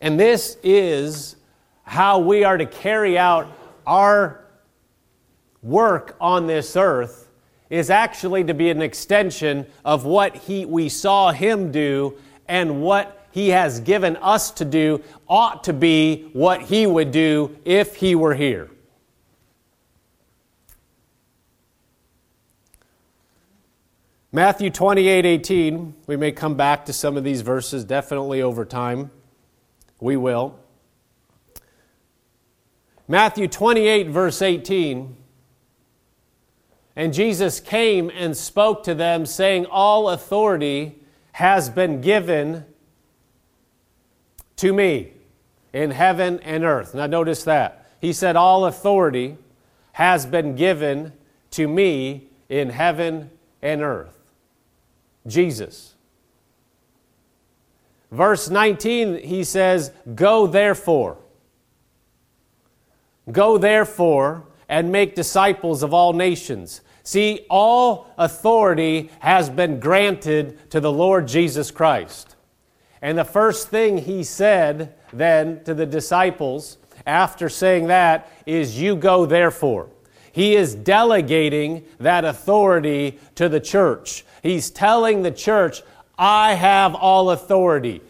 And 0.00 0.20
this 0.20 0.56
is 0.62 1.34
how 1.82 2.20
we 2.20 2.44
are 2.44 2.56
to 2.56 2.66
carry 2.66 3.18
out 3.18 3.48
our 3.88 4.44
work 5.64 6.14
on 6.20 6.46
this 6.46 6.76
earth 6.76 7.25
is 7.70 7.90
actually 7.90 8.44
to 8.44 8.54
be 8.54 8.70
an 8.70 8.80
extension 8.80 9.66
of 9.84 10.04
what 10.04 10.36
he, 10.36 10.64
we 10.64 10.88
saw 10.88 11.32
him 11.32 11.72
do 11.72 12.16
and 12.48 12.80
what 12.82 13.26
he 13.32 13.48
has 13.50 13.80
given 13.80 14.16
us 14.18 14.50
to 14.50 14.64
do 14.64 15.02
ought 15.28 15.64
to 15.64 15.72
be 15.72 16.30
what 16.32 16.62
he 16.62 16.86
would 16.86 17.10
do 17.10 17.56
if 17.64 17.96
he 17.96 18.14
were 18.14 18.34
here. 18.34 18.70
Matthew 24.32 24.70
28 24.70 25.24
18, 25.24 25.94
we 26.06 26.16
may 26.16 26.30
come 26.30 26.56
back 26.56 26.84
to 26.86 26.92
some 26.92 27.16
of 27.16 27.24
these 27.24 27.40
verses 27.40 27.84
definitely 27.84 28.42
over 28.42 28.64
time. 28.64 29.10
We 30.00 30.16
will. 30.16 30.58
Matthew 33.08 33.48
28, 33.48 34.08
verse 34.08 34.42
18. 34.42 35.16
And 36.96 37.12
Jesus 37.12 37.60
came 37.60 38.10
and 38.10 38.34
spoke 38.34 38.82
to 38.84 38.94
them, 38.94 39.26
saying, 39.26 39.66
All 39.66 40.08
authority 40.08 40.96
has 41.32 41.68
been 41.68 42.00
given 42.00 42.64
to 44.56 44.72
me 44.72 45.12
in 45.74 45.90
heaven 45.90 46.40
and 46.40 46.64
earth. 46.64 46.94
Now, 46.94 47.06
notice 47.06 47.44
that. 47.44 47.92
He 48.00 48.14
said, 48.14 48.34
All 48.34 48.64
authority 48.64 49.36
has 49.92 50.24
been 50.24 50.56
given 50.56 51.12
to 51.50 51.68
me 51.68 52.28
in 52.48 52.70
heaven 52.70 53.30
and 53.60 53.82
earth. 53.82 54.18
Jesus. 55.26 55.94
Verse 58.10 58.48
19, 58.48 59.18
he 59.18 59.44
says, 59.44 59.92
Go 60.14 60.46
therefore. 60.46 61.18
Go 63.30 63.58
therefore 63.58 64.44
and 64.68 64.90
make 64.90 65.14
disciples 65.14 65.82
of 65.82 65.92
all 65.92 66.12
nations. 66.12 66.80
See, 67.06 67.46
all 67.48 68.12
authority 68.18 69.12
has 69.20 69.48
been 69.48 69.78
granted 69.78 70.68
to 70.72 70.80
the 70.80 70.90
Lord 70.90 71.28
Jesus 71.28 71.70
Christ. 71.70 72.34
And 73.00 73.16
the 73.16 73.24
first 73.24 73.68
thing 73.68 73.98
he 73.98 74.24
said 74.24 74.92
then 75.12 75.62
to 75.62 75.72
the 75.72 75.86
disciples 75.86 76.78
after 77.06 77.48
saying 77.48 77.86
that 77.86 78.28
is, 78.44 78.80
You 78.80 78.96
go 78.96 79.24
therefore. 79.24 79.88
He 80.32 80.56
is 80.56 80.74
delegating 80.74 81.84
that 82.00 82.24
authority 82.24 83.20
to 83.36 83.48
the 83.48 83.60
church. 83.60 84.24
He's 84.42 84.68
telling 84.68 85.22
the 85.22 85.30
church, 85.30 85.82
I 86.18 86.54
have 86.54 86.96
all 86.96 87.30
authority. 87.30 88.02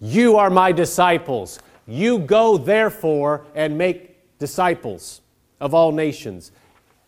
You 0.00 0.36
are 0.38 0.50
my 0.50 0.72
disciples. 0.72 1.60
You 1.86 2.18
go 2.18 2.58
therefore 2.58 3.46
and 3.54 3.78
make 3.78 4.38
disciples 4.40 5.20
of 5.60 5.74
all 5.74 5.92
nations. 5.92 6.50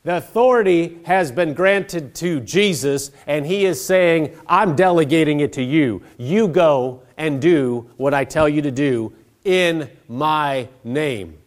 The 0.05 0.19
authority 0.19 0.99
has 1.07 1.33
been 1.33 1.55
granted 1.55 2.15
to 2.17 2.39
Jesus, 2.41 3.11
and 3.27 3.47
he 3.47 3.65
is 3.65 3.83
saying, 3.83 4.37
I'm 4.47 4.77
delegating 4.77 5.41
it 5.41 5.55
to 5.55 5.63
you. 5.63 6.03
You 6.19 6.47
go 6.47 7.03
and 7.17 7.41
do 7.41 7.91
what 7.97 8.13
I 8.13 8.25
tell 8.25 8.47
you 8.47 8.61
to 8.63 8.71
do 8.71 9.15
in 9.45 9.91
my 10.07 10.69
name. 10.85 11.39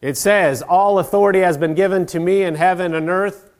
It 0.00 0.16
says, 0.16 0.60
All 0.62 0.98
authority 0.98 1.40
has 1.40 1.56
been 1.56 1.74
given 1.74 2.06
to 2.06 2.18
me 2.18 2.42
in 2.42 2.56
heaven 2.56 2.92
and 2.92 3.08
earth. 3.08 3.50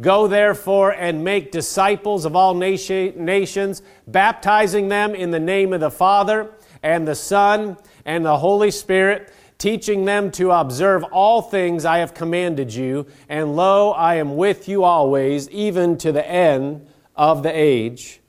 Go 0.00 0.28
therefore 0.28 0.92
and 0.92 1.24
make 1.24 1.50
disciples 1.50 2.24
of 2.24 2.36
all 2.36 2.54
nations, 2.54 3.82
baptizing 4.06 4.88
them 4.88 5.16
in 5.16 5.32
the 5.32 5.40
name 5.40 5.72
of 5.72 5.80
the 5.80 5.90
Father 5.90 6.52
and 6.82 7.06
the 7.06 7.14
Son 7.16 7.76
and 8.04 8.24
the 8.24 8.38
Holy 8.38 8.70
Spirit 8.70 9.32
teaching 9.60 10.06
them 10.06 10.30
to 10.32 10.50
observe 10.50 11.04
all 11.04 11.42
things 11.42 11.84
I 11.84 11.98
have 11.98 12.14
commanded 12.14 12.72
you, 12.74 13.06
and 13.28 13.54
lo, 13.54 13.90
I 13.90 14.14
am 14.16 14.36
with 14.36 14.68
you 14.68 14.84
always, 14.84 15.48
even 15.50 15.98
to 15.98 16.12
the 16.12 16.26
end 16.26 16.88
of 17.14 17.42
the 17.42 17.52
age. 17.52 18.20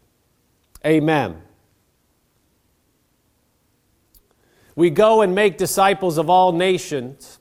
Amen. 0.85 1.41
We 4.75 4.89
go 4.89 5.21
and 5.21 5.33
make 5.33 5.57
disciples 5.57 6.17
of 6.17 6.29
all 6.29 6.51
nations, 6.51 7.39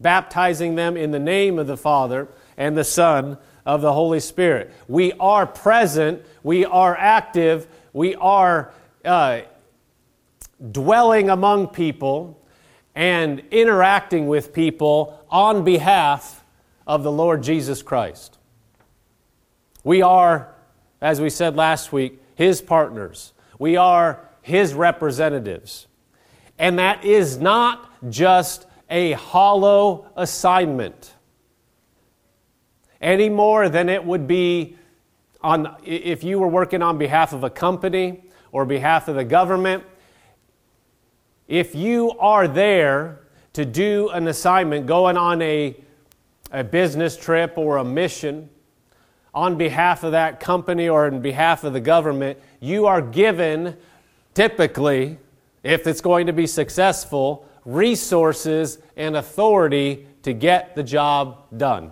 baptizing 0.00 0.74
them 0.74 0.96
in 0.96 1.12
the 1.12 1.18
name 1.20 1.60
of 1.60 1.68
the 1.68 1.76
Father 1.76 2.28
and 2.56 2.76
the 2.76 2.84
Son 2.84 3.38
of 3.64 3.82
the 3.82 3.92
Holy 3.92 4.20
Spirit. 4.20 4.72
We 4.88 5.12
are 5.12 5.46
present, 5.46 6.24
we 6.42 6.64
are 6.64 6.96
active, 6.96 7.68
we 7.92 8.16
are 8.16 8.72
uh, 9.04 9.42
dwelling 10.72 11.30
among 11.30 11.68
people 11.68 12.37
and 12.98 13.44
interacting 13.52 14.26
with 14.26 14.52
people 14.52 15.24
on 15.30 15.62
behalf 15.62 16.42
of 16.84 17.04
the 17.04 17.12
Lord 17.12 17.44
Jesus 17.44 17.80
Christ. 17.80 18.38
We 19.84 20.02
are, 20.02 20.52
as 21.00 21.20
we 21.20 21.30
said 21.30 21.54
last 21.54 21.92
week, 21.92 22.20
His 22.34 22.60
partners. 22.60 23.32
We 23.56 23.76
are 23.76 24.28
His 24.42 24.74
representatives. 24.74 25.86
And 26.58 26.80
that 26.80 27.04
is 27.04 27.38
not 27.38 27.88
just 28.10 28.66
a 28.90 29.12
hollow 29.12 30.06
assignment 30.16 31.14
any 33.00 33.28
more 33.28 33.68
than 33.68 33.88
it 33.88 34.04
would 34.04 34.26
be 34.26 34.76
on, 35.40 35.76
if 35.84 36.24
you 36.24 36.40
were 36.40 36.48
working 36.48 36.82
on 36.82 36.98
behalf 36.98 37.32
of 37.32 37.44
a 37.44 37.50
company 37.50 38.24
or 38.50 38.64
behalf 38.64 39.06
of 39.06 39.14
the 39.14 39.22
government 39.22 39.84
if 41.48 41.74
you 41.74 42.12
are 42.18 42.46
there 42.46 43.20
to 43.54 43.64
do 43.64 44.10
an 44.10 44.28
assignment, 44.28 44.86
going 44.86 45.16
on 45.16 45.40
a, 45.42 45.74
a 46.52 46.62
business 46.62 47.16
trip 47.16 47.54
or 47.56 47.78
a 47.78 47.84
mission 47.84 48.50
on 49.34 49.56
behalf 49.56 50.04
of 50.04 50.12
that 50.12 50.40
company 50.40 50.88
or 50.88 51.06
on 51.06 51.20
behalf 51.20 51.64
of 51.64 51.72
the 51.72 51.80
government, 51.80 52.38
you 52.60 52.86
are 52.86 53.00
given 53.00 53.76
typically, 54.34 55.18
if 55.62 55.86
it's 55.86 56.00
going 56.00 56.26
to 56.26 56.32
be 56.32 56.46
successful, 56.46 57.48
resources 57.64 58.78
and 58.96 59.16
authority 59.16 60.06
to 60.22 60.32
get 60.32 60.76
the 60.76 60.82
job 60.82 61.44
done. 61.56 61.90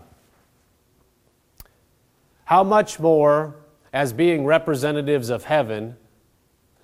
How 2.45 2.63
much 2.63 3.01
more, 3.01 3.57
as 3.93 4.13
being 4.13 4.45
representatives 4.45 5.31
of 5.31 5.45
heaven, 5.45 5.97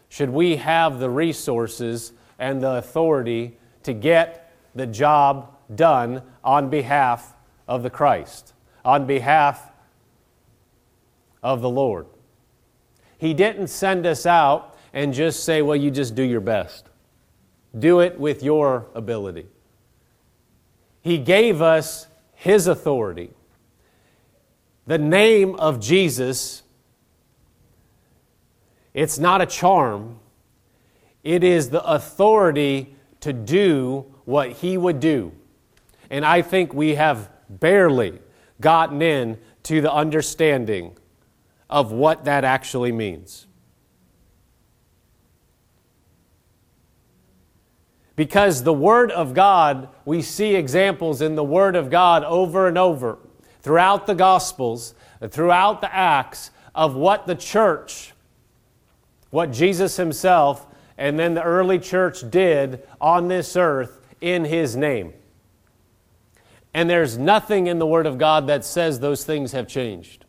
should 0.09 0.31
we 0.31 0.57
have 0.57 0.99
the 0.99 1.09
resources 1.09 2.13
and 2.43 2.61
the 2.61 2.73
authority 2.73 3.57
to 3.85 3.93
get 3.93 4.53
the 4.75 4.85
job 4.85 5.55
done 5.73 6.21
on 6.43 6.69
behalf 6.69 7.37
of 7.69 7.85
the 7.85 7.89
Christ, 7.89 8.53
on 8.85 9.07
behalf 9.07 9.71
of 11.41 11.63
the 11.63 11.71
Lord. 11.71 12.07
He 13.17 13.33
didn't 13.33 13.69
send 13.69 14.07
us 14.07 14.27
out 14.27 14.77
and 14.93 15.15
just 15.15 15.45
say, 15.45 15.63
well, 15.63 15.77
you 15.77 15.93
just 15.93 16.17
do 16.17 16.25
your 16.25 16.41
best. 16.41 16.89
Do 17.79 18.01
it 18.01 18.19
with 18.19 18.43
your 18.43 18.87
ability. 18.93 19.47
He 21.01 21.19
gave 21.19 21.63
us 21.63 22.09
His 22.35 22.67
authority. 22.67 23.31
The 24.89 24.99
name 24.99 25.55
of 25.55 25.79
Jesus, 25.79 26.65
it's 28.95 29.21
not 29.21 29.41
a 29.41 29.47
charm, 29.47 30.19
it 31.25 31.45
is 31.45 31.71
the 31.71 31.85
authority 31.85 32.97
to 33.21 33.33
do 33.33 34.07
what 34.25 34.51
he 34.51 34.77
would 34.77 35.01
do. 35.01 35.33
And 36.11 36.25
I 36.25 36.43
think 36.43 36.75
we 36.75 36.95
have 36.97 37.31
barely 37.49 38.19
gotten 38.61 39.01
in 39.03 39.39
to 39.65 39.81
the 39.81 39.93
understanding 39.93 40.97
of 41.71 41.93
what 41.93 42.25
that 42.25 42.45
actually 42.45 42.93
means. 42.93 43.47
Because 48.15 48.63
the 48.63 48.75
Word 48.75 49.11
of 49.11 49.33
God, 49.33 49.89
we 50.05 50.21
see 50.21 50.55
examples 50.55 51.23
in 51.23 51.35
the 51.35 51.45
Word 51.45 51.77
of 51.77 51.89
God 51.89 52.25
over 52.25 52.69
and 52.69 52.77
over 52.77 53.19
throughout 53.63 54.07
the 54.07 54.15
Gospels, 54.15 54.95
throughout 55.31 55.81
the 55.81 55.95
Acts, 55.95 56.51
of 56.75 56.95
what 56.95 57.27
the 57.27 57.35
church, 57.35 58.13
what 59.31 59.51
Jesus 59.51 59.97
Himself 59.97 60.67
and 61.03 61.19
then 61.19 61.35
the 61.35 61.43
early 61.43 61.81
church 61.81 62.31
did 62.31 62.87
on 63.01 63.27
this 63.27 63.57
earth 63.57 64.01
in 64.21 64.45
His 64.45 64.77
name. 64.77 65.13
And 66.73 66.89
there's 66.89 67.19
nothing 67.19 67.67
in 67.67 67.81
the 67.81 67.87
Word 67.87 68.07
of 68.07 68.19
God 68.19 68.47
that 68.47 68.65
says 68.65 69.01
those 69.01 69.25
things 69.25 69.51
have 69.51 69.67
changed 69.67 70.25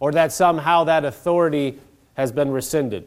or 0.00 0.10
that 0.12 0.32
somehow 0.32 0.84
that 0.84 1.04
authority 1.04 1.78
has 2.14 2.32
been 2.32 2.50
rescinded. 2.50 3.06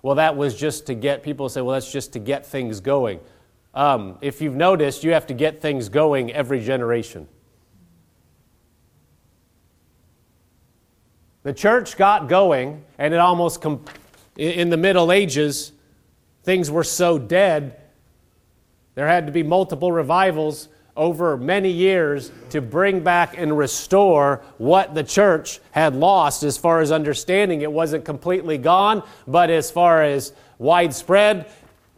Well, 0.00 0.14
that 0.14 0.38
was 0.38 0.56
just 0.56 0.86
to 0.86 0.94
get 0.94 1.22
people 1.22 1.50
say, 1.50 1.60
well, 1.60 1.74
that's 1.74 1.92
just 1.92 2.14
to 2.14 2.18
get 2.18 2.46
things 2.46 2.80
going. 2.80 3.20
Um, 3.74 4.16
if 4.22 4.40
you've 4.40 4.56
noticed, 4.56 5.04
you 5.04 5.12
have 5.12 5.26
to 5.26 5.34
get 5.34 5.60
things 5.60 5.90
going 5.90 6.32
every 6.32 6.60
generation. 6.60 7.28
The 11.42 11.52
church 11.52 11.98
got 11.98 12.26
going, 12.26 12.84
and 12.96 13.12
it 13.12 13.20
almost, 13.20 13.60
com- 13.60 13.84
in 14.36 14.70
the 14.70 14.76
Middle 14.76 15.12
Ages, 15.12 15.72
things 16.42 16.70
were 16.70 16.84
so 16.84 17.18
dead, 17.18 17.80
there 18.94 19.06
had 19.06 19.26
to 19.26 19.32
be 19.32 19.42
multiple 19.42 19.92
revivals 19.92 20.68
over 20.96 21.36
many 21.38 21.70
years 21.70 22.30
to 22.50 22.60
bring 22.60 23.00
back 23.00 23.38
and 23.38 23.56
restore 23.56 24.42
what 24.58 24.94
the 24.94 25.02
church 25.02 25.60
had 25.70 25.94
lost 25.96 26.42
as 26.42 26.58
far 26.58 26.80
as 26.80 26.92
understanding. 26.92 27.62
It 27.62 27.72
wasn't 27.72 28.04
completely 28.04 28.58
gone, 28.58 29.02
but 29.26 29.48
as 29.48 29.70
far 29.70 30.02
as 30.02 30.32
widespread, 30.58 31.50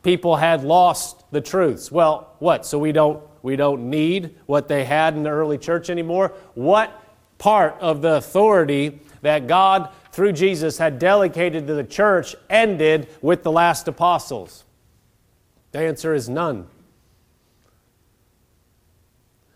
people 0.04 0.36
had 0.36 0.62
lost 0.62 1.24
the 1.32 1.40
truths. 1.40 1.90
Well, 1.90 2.34
what? 2.38 2.64
So 2.64 2.78
we 2.78 2.92
don't 2.92 3.22
we 3.42 3.56
don't 3.56 3.90
need 3.90 4.36
what 4.46 4.68
they 4.68 4.84
had 4.84 5.14
in 5.16 5.24
the 5.24 5.30
early 5.30 5.58
church 5.58 5.90
anymore? 5.90 6.32
What 6.54 7.02
part 7.36 7.76
of 7.80 8.00
the 8.00 8.14
authority 8.14 9.00
that 9.20 9.46
God 9.46 9.90
through 10.14 10.32
Jesus 10.32 10.78
had 10.78 10.98
delegated 11.00 11.66
to 11.66 11.74
the 11.74 11.82
church 11.82 12.36
ended 12.48 13.08
with 13.20 13.42
the 13.42 13.50
last 13.50 13.88
apostles? 13.88 14.64
The 15.72 15.80
answer 15.80 16.14
is 16.14 16.28
none. 16.28 16.68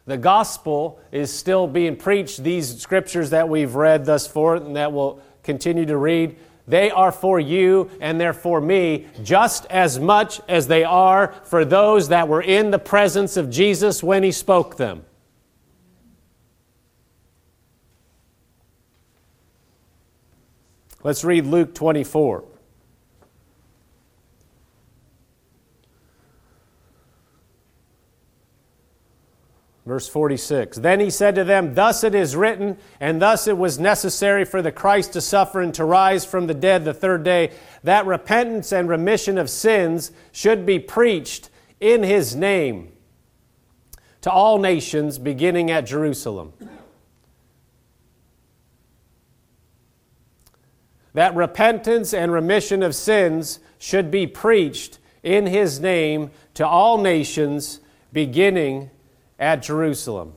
The 0.07 0.17
gospel 0.17 1.01
is 1.13 1.33
still 1.33 1.69
being 1.69 1.95
preached. 1.95 2.43
These 2.43 2.81
scriptures 2.81 3.31
that 3.31 3.49
we've 3.49 3.77
read 3.77 4.05
thus 4.05 4.27
far 4.27 4.57
and 4.57 4.75
that 4.75 4.93
we'll 4.93 5.21
continue 5.45 5.87
to 5.87 5.97
read, 5.97 6.37
they 6.67 6.91
are 6.91 7.13
for 7.13 7.39
you 7.39 7.89
and 8.01 8.21
they're 8.21 8.33
for 8.33 8.61
me 8.61 9.07
just 9.23 9.65
as 9.67 10.01
much 10.01 10.41
as 10.49 10.67
they 10.67 10.83
are 10.83 11.35
for 11.45 11.65
those 11.65 12.09
that 12.09 12.27
were 12.27 12.43
in 12.43 12.73
the 12.73 12.79
presence 12.79 13.37
of 13.37 13.49
Jesus 13.49 14.03
when 14.03 14.25
he 14.25 14.33
spoke 14.33 14.77
them. 14.77 15.05
Let's 21.03 21.25
read 21.25 21.47
Luke 21.47 21.75
24. 21.75 22.45
Verse 29.89 30.07
46 30.07 30.77
Then 30.79 31.01
he 31.01 31.09
said 31.09 31.35
to 31.37 31.45
them, 31.45 31.75
Thus 31.75 32.05
it 32.05 32.15
is 32.15 32.37
written, 32.37 32.77
and 33.01 33.23
thus 33.23 33.49
it 33.49 33.57
was 33.57 33.79
necessary 33.79 34.45
for 34.45 34.61
the 34.61 34.71
Christ 34.71 35.15
to 35.15 35.23
suffer 35.23 35.63
and 35.63 35.73
to 35.75 35.85
rise 35.85 36.27
from 36.27 36.47
the 36.47 36.55
dead 36.55 36.85
the 36.85 36.93
third 36.93 37.25
day, 37.25 37.53
that 37.85 38.05
repentance 38.05 38.71
and 38.71 38.87
remission 38.87 39.39
of 39.39 39.49
sins 39.49 40.13
should 40.31 40.67
be 40.67 40.79
preached 40.79 41.49
in 41.81 42.03
his 42.03 42.37
name 42.37 42.93
to 44.21 44.31
all 44.31 44.59
nations, 44.59 45.19
beginning 45.19 45.71
at 45.71 45.87
Jerusalem. 45.87 46.53
That 51.15 51.35
repentance 51.35 52.13
and 52.13 52.33
remission 52.33 52.83
of 52.83 52.95
sins 52.95 53.61
should 53.79 54.11
be 54.11 54.27
preached 54.27 54.99
in 55.23 55.47
his 55.47 55.81
name 55.81 56.31
to 56.55 56.67
all 56.67 56.99
nations, 56.99 57.81
beginning 58.13 58.91
at 59.39 59.63
Jerusalem. 59.63 60.35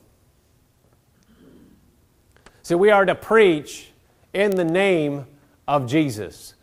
See, 2.64 2.76
we 2.76 2.92
are 2.92 3.06
to 3.06 3.16
preach 3.16 3.92
in 4.34 4.52
the 4.52 4.64
name 4.64 5.26
of 5.68 5.88
Jesus. 5.88 6.54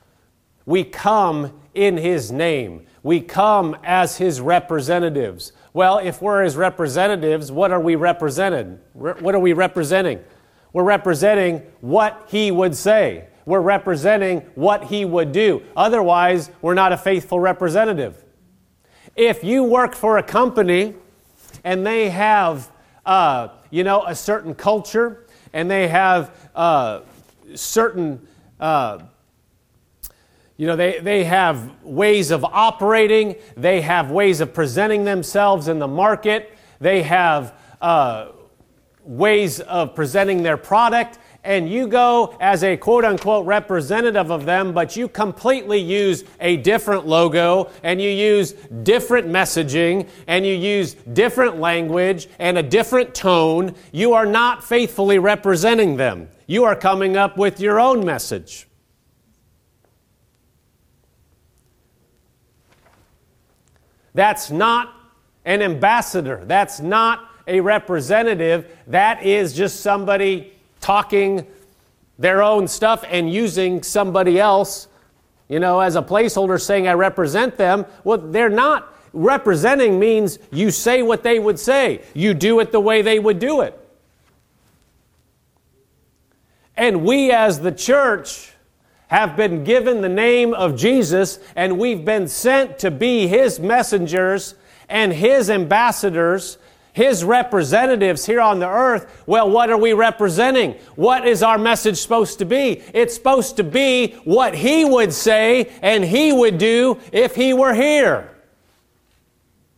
We 0.65 0.85
come 0.85 1.61
in 1.75 1.97
His 1.97 2.31
name. 2.31 2.87
We 3.03 3.21
come 3.21 3.77
as 3.83 4.17
His 4.17 4.41
representatives. 4.41 5.53
Well, 5.73 5.99
if 5.99 6.21
we're 6.21 6.45
His 6.45 6.57
representatives, 6.57 7.51
what 7.51 7.73
are 7.73 7.81
we 7.81 7.97
represented? 7.97 8.79
What 8.93 9.35
are 9.35 9.39
we 9.39 9.55
representing? 9.55 10.23
We're 10.73 10.85
representing 10.85 11.63
what 11.81 12.27
He 12.29 12.51
would 12.51 12.77
say. 12.77 13.29
We're 13.49 13.61
representing 13.63 14.41
what 14.57 14.85
He 14.85 15.07
would 15.07 15.33
do. 15.33 15.63
Otherwise, 15.75 16.51
we're 16.61 16.75
not 16.75 16.93
a 16.93 16.99
faithful 16.99 17.41
representative. 17.41 18.23
If 19.17 19.43
you 19.43 19.65
work 19.65 19.95
for 19.95 20.19
a 20.19 20.23
company 20.23 20.95
and 21.65 21.87
they 21.87 22.11
have, 22.11 22.71
uh, 23.07 23.49
you 23.71 23.85
know, 23.85 24.05
a 24.05 24.15
certain 24.15 24.55
culture, 24.55 25.25
and 25.55 25.71
they 25.71 25.89
have 25.89 26.51
uh, 26.55 27.01
certain, 27.55 28.29
uh, 28.61 28.99
you 30.59 30.67
know, 30.67 30.77
they, 30.77 30.99
they 30.99 31.25
have 31.25 31.83
ways 31.83 32.31
of 32.31 32.45
operating, 32.45 33.35
they 33.57 33.81
have 33.81 34.11
ways 34.11 34.43
of 34.43 34.53
presenting 34.53 35.05
themselves 35.05 35.69
in 35.69 35.79
the 35.79 35.89
market, 35.89 36.55
they 36.81 37.03
have 37.03 37.55
uh, 37.81 38.27
ways 39.05 39.61
of 39.61 39.95
presenting 39.95 40.43
their 40.43 40.59
product, 40.59 41.19
and 41.49 41.67
you 41.67 41.89
go 41.89 42.37
as 42.41 42.63
a 42.63 42.77
quote 42.77 43.07
unquote 43.07 43.47
representative 43.47 44.31
of 44.31 44.45
them, 44.45 44.75
but 44.75 44.95
you 44.97 45.09
completely 45.09 45.81
use 45.81 46.23
a 46.41 46.59
different 46.59 47.07
logo 47.07 47.71
and 47.83 48.03
you 48.03 48.11
use 48.11 48.53
different 48.83 49.27
messaging 49.27 50.07
and 50.27 50.45
you 50.45 50.53
use 50.55 50.93
different 51.15 51.59
language 51.59 52.29
and 52.39 52.59
a 52.59 52.63
different 52.63 53.15
tone, 53.15 53.75
you 53.93 54.13
are 54.13 54.27
not 54.27 54.63
faithfully 54.63 55.19
representing 55.19 55.97
them. 55.97 56.29
You 56.47 56.65
are 56.65 56.77
coming 56.77 57.17
up 57.17 57.39
with 57.39 57.61
your 57.61 57.81
own 57.81 58.05
message. 58.05 58.69
That's 64.13 64.51
not 64.51 64.93
an 65.47 65.63
ambassador. 65.63 66.43
That's 66.45 66.81
not 66.81 67.31
a 67.47 67.61
representative. 67.61 68.71
That 68.87 69.23
is 69.23 69.55
just 69.55 69.81
somebody 69.81 70.53
talking 70.81 71.47
their 72.19 72.43
own 72.43 72.69
stuff 72.69 73.05
and 73.09 73.33
using 73.33 73.83
somebody 73.83 74.41
else, 74.41 74.89
you 75.49 75.61
know, 75.61 75.81
as 75.81 75.97
a 75.97 76.03
placeholder 76.03 76.61
saying, 76.61 76.89
I 76.89 76.93
represent 76.93 77.57
them. 77.57 77.87
Well, 78.05 78.19
they're 78.19 78.49
not. 78.49 78.95
Representing 79.13 79.99
means 79.99 80.39
you 80.53 80.71
say 80.71 81.03
what 81.03 81.23
they 81.23 81.39
would 81.39 81.59
say, 81.59 82.03
you 82.15 82.35
do 82.35 82.61
it 82.61 82.73
the 82.73 82.81
way 82.81 83.03
they 83.03 83.19
would 83.19 83.39
do 83.39 83.63
it. 83.63 83.79
And 86.77 87.05
we, 87.05 87.33
as 87.33 87.61
the 87.61 87.73
church, 87.73 88.53
have 89.09 89.37
been 89.37 89.65
given 89.65 90.03
the 90.03 90.09
name 90.09 90.53
of 90.53 90.77
Jesus, 90.77 91.39
and 91.57 91.79
we've 91.79 92.05
been 92.05 92.29
sent 92.29 92.79
to 92.81 92.91
be 92.91 93.27
His 93.27 93.59
messengers 93.59 94.55
and 94.89 95.13
His 95.13 95.51
ambassadors 95.51 96.59
his 96.93 97.23
representatives 97.25 98.27
here 98.27 98.41
on 98.41 98.59
the 98.59 98.69
earth, 98.69 99.23
well, 99.27 99.49
what 99.51 99.71
are 99.71 99.77
we 99.77 99.93
representing? 99.93 100.73
What 100.97 101.27
is 101.27 101.43
our 101.43 101.59
message 101.59 101.97
supposed 101.99 102.39
to 102.41 102.45
be? 102.45 102.83
It's 102.93 103.15
supposed 103.15 103.57
to 103.57 103.65
be 103.65 104.13
what 104.25 104.55
he 104.55 104.85
would 104.85 105.13
say 105.13 105.71
and 105.83 106.05
he 106.05 106.33
would 106.33 106.59
do 106.59 106.99
if 107.13 107.35
he 107.35 107.55
were 107.55 107.75
here. 107.75 108.35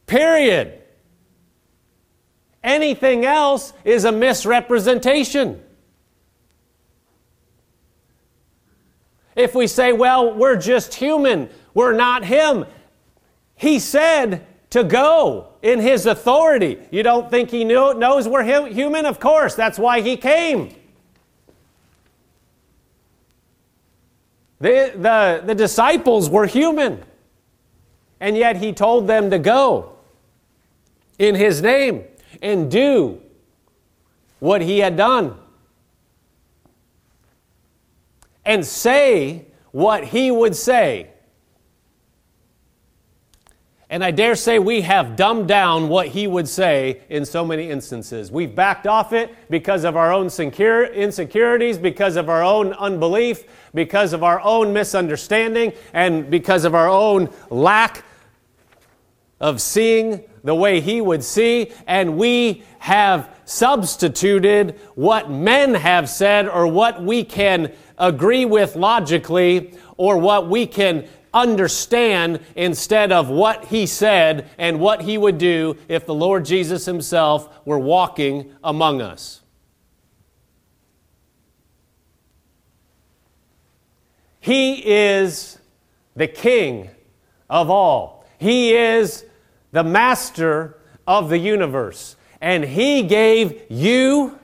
Period. 0.06 0.80
Anything 2.64 3.24
else 3.24 3.72
is 3.84 4.04
a 4.04 4.12
misrepresentation. 4.12 5.62
If 9.36 9.54
we 9.54 9.66
say, 9.66 9.92
well, 9.92 10.34
we're 10.34 10.56
just 10.56 10.94
human, 10.94 11.48
we're 11.72 11.94
not 11.94 12.24
him, 12.24 12.66
he 13.54 13.78
said 13.78 14.46
to 14.70 14.84
go 14.84 15.49
in 15.62 15.78
his 15.78 16.06
authority. 16.06 16.78
You 16.90 17.02
don't 17.02 17.30
think 17.30 17.50
he 17.50 17.64
knew, 17.64 17.94
knows 17.94 18.26
we're 18.26 18.68
human? 18.68 19.06
Of 19.06 19.20
course, 19.20 19.54
that's 19.54 19.78
why 19.78 20.00
he 20.00 20.16
came. 20.16 20.74
The, 24.60 24.92
the, 24.94 25.42
the 25.46 25.54
disciples 25.54 26.28
were 26.28 26.46
human, 26.46 27.02
and 28.20 28.36
yet 28.36 28.56
he 28.56 28.72
told 28.72 29.06
them 29.06 29.30
to 29.30 29.38
go 29.38 29.96
in 31.18 31.34
his 31.34 31.62
name 31.62 32.04
and 32.42 32.70
do 32.70 33.20
what 34.38 34.60
he 34.60 34.78
had 34.78 34.96
done 34.96 35.36
and 38.44 38.64
say 38.64 39.46
what 39.72 40.04
he 40.04 40.30
would 40.30 40.56
say. 40.56 41.10
And 43.90 44.04
I 44.04 44.12
dare 44.12 44.36
say 44.36 44.60
we 44.60 44.82
have 44.82 45.16
dumbed 45.16 45.48
down 45.48 45.88
what 45.88 46.06
he 46.06 46.28
would 46.28 46.46
say 46.46 47.00
in 47.08 47.24
so 47.24 47.44
many 47.44 47.70
instances. 47.70 48.30
We've 48.30 48.54
backed 48.54 48.86
off 48.86 49.12
it 49.12 49.34
because 49.50 49.82
of 49.82 49.96
our 49.96 50.12
own 50.12 50.26
insecurities, 50.26 51.76
because 51.76 52.14
of 52.14 52.28
our 52.28 52.44
own 52.44 52.72
unbelief, 52.74 53.42
because 53.74 54.12
of 54.12 54.22
our 54.22 54.40
own 54.42 54.72
misunderstanding, 54.72 55.72
and 55.92 56.30
because 56.30 56.64
of 56.64 56.72
our 56.72 56.88
own 56.88 57.30
lack 57.50 58.04
of 59.40 59.60
seeing 59.60 60.22
the 60.44 60.54
way 60.54 60.80
he 60.80 61.00
would 61.00 61.24
see. 61.24 61.72
And 61.88 62.16
we 62.16 62.62
have 62.78 63.34
substituted 63.44 64.78
what 64.94 65.32
men 65.32 65.74
have 65.74 66.08
said 66.08 66.48
or 66.48 66.68
what 66.68 67.02
we 67.02 67.24
can 67.24 67.72
agree 67.98 68.44
with 68.44 68.76
logically 68.76 69.74
or 69.96 70.16
what 70.16 70.48
we 70.48 70.64
can 70.64 71.08
understand 71.32 72.40
instead 72.56 73.12
of 73.12 73.28
what 73.28 73.66
he 73.66 73.86
said 73.86 74.50
and 74.58 74.80
what 74.80 75.02
he 75.02 75.16
would 75.16 75.38
do 75.38 75.76
if 75.88 76.06
the 76.06 76.14
Lord 76.14 76.44
Jesus 76.44 76.84
himself 76.84 77.48
were 77.64 77.78
walking 77.78 78.52
among 78.62 79.00
us. 79.00 79.42
He 84.40 84.82
is 84.86 85.58
the 86.16 86.26
king 86.26 86.90
of 87.48 87.70
all. 87.70 88.24
He 88.38 88.74
is 88.74 89.24
the 89.72 89.84
master 89.84 90.78
of 91.06 91.28
the 91.28 91.38
universe. 91.38 92.16
And 92.40 92.64
he 92.64 93.02
gave 93.02 93.62
you 93.68 94.38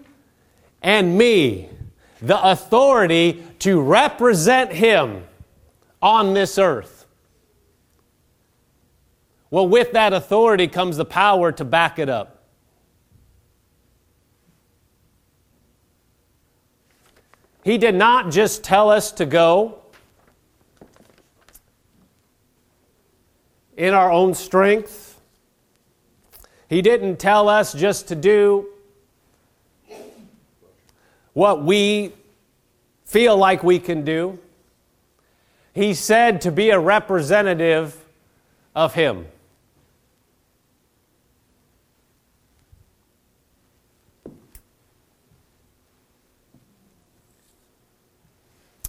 and 0.83 1.17
me 1.17 1.71
the 2.21 2.43
authority 2.51 3.43
to 3.61 3.81
represent 3.81 4.73
him 4.73 5.25
on 6.07 6.35
this 6.35 6.57
earth. 6.57 7.05
Well, 9.51 9.67
with 9.67 9.91
that 9.93 10.13
authority 10.13 10.69
comes 10.69 10.97
the 10.97 11.05
power 11.05 11.51
to 11.51 11.65
back 11.65 11.99
it 11.99 12.09
up. 12.09 12.45
He 17.65 17.77
did 17.77 17.97
not 17.97 18.31
just 18.31 18.63
tell 18.63 18.89
us 18.89 19.11
to 19.13 19.27
go 19.27 19.81
in 23.77 23.93
our 23.93 24.13
own 24.13 24.33
strength. 24.35 25.21
He 26.69 26.83
didn't 26.83 27.17
tell 27.17 27.49
us 27.49 27.73
just 27.73 28.07
to 28.09 28.15
do 28.15 28.69
what 31.33 31.65
we 31.65 32.13
feel 33.05 33.37
like 33.37 33.65
we 33.65 33.81
can 33.81 34.05
do. 34.05 34.39
He 35.77 35.93
said 35.93 36.41
to 36.41 36.51
be 36.51 36.71
a 36.71 36.79
representative 36.79 38.03
of 38.75 38.95
Him. 38.95 39.27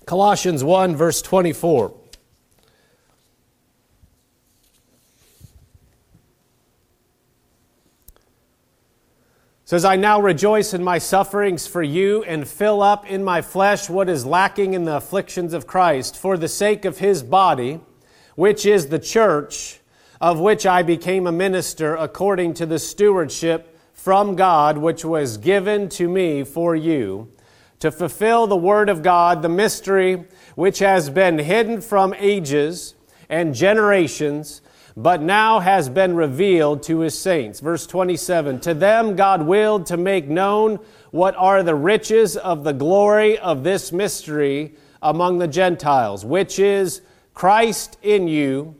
Colossians 0.05 0.63
1, 0.63 0.95
verse 0.95 1.21
24. 1.21 1.93
Says, 9.67 9.83
I 9.83 9.97
now 9.97 10.21
rejoice 10.21 10.73
in 10.73 10.81
my 10.81 10.97
sufferings 10.97 11.67
for 11.67 11.83
you 11.83 12.23
and 12.23 12.47
fill 12.47 12.81
up 12.81 13.05
in 13.05 13.21
my 13.21 13.41
flesh 13.41 13.89
what 13.89 14.07
is 14.07 14.25
lacking 14.25 14.73
in 14.73 14.85
the 14.85 14.95
afflictions 14.95 15.51
of 15.51 15.67
Christ 15.67 16.15
for 16.15 16.37
the 16.37 16.47
sake 16.47 16.85
of 16.85 16.99
his 16.99 17.21
body, 17.21 17.81
which 18.35 18.65
is 18.65 18.87
the 18.87 18.97
church, 18.97 19.81
of 20.21 20.39
which 20.39 20.65
I 20.65 20.83
became 20.83 21.27
a 21.27 21.33
minister 21.33 21.95
according 21.97 22.53
to 22.53 22.65
the 22.65 22.79
stewardship 22.79 23.77
from 23.91 24.37
God 24.37 24.77
which 24.77 25.03
was 25.03 25.35
given 25.35 25.89
to 25.89 26.07
me 26.07 26.45
for 26.45 26.73
you, 26.73 27.29
to 27.79 27.91
fulfill 27.91 28.47
the 28.47 28.55
word 28.55 28.87
of 28.87 29.03
God, 29.03 29.41
the 29.41 29.49
mystery 29.49 30.23
which 30.55 30.79
has 30.79 31.09
been 31.09 31.39
hidden 31.39 31.81
from 31.81 32.13
ages 32.17 32.95
and 33.27 33.53
generations 33.53 34.61
but 34.99 35.21
now 35.21 35.59
has 35.59 35.89
been 35.89 36.15
revealed 36.15 36.81
to 36.81 37.01
his 37.01 37.17
saints. 37.17 37.59
Verse 37.59 37.85
27 37.85 38.59
To 38.61 38.73
them 38.73 39.15
God 39.15 39.43
willed 39.43 39.85
to 39.85 39.95
make 39.95 40.27
known 40.27 40.79
what 41.11 41.35
are 41.35 41.61
the 41.61 41.75
riches 41.75 42.35
of 42.35 42.63
the 42.63 42.73
glory 42.73 43.37
of 43.37 43.63
this 43.63 43.91
mystery 43.91 44.73
among 44.99 45.37
the 45.37 45.47
Gentiles, 45.47 46.25
which 46.25 46.57
is 46.57 47.01
Christ 47.35 47.99
in 48.01 48.27
you, 48.27 48.75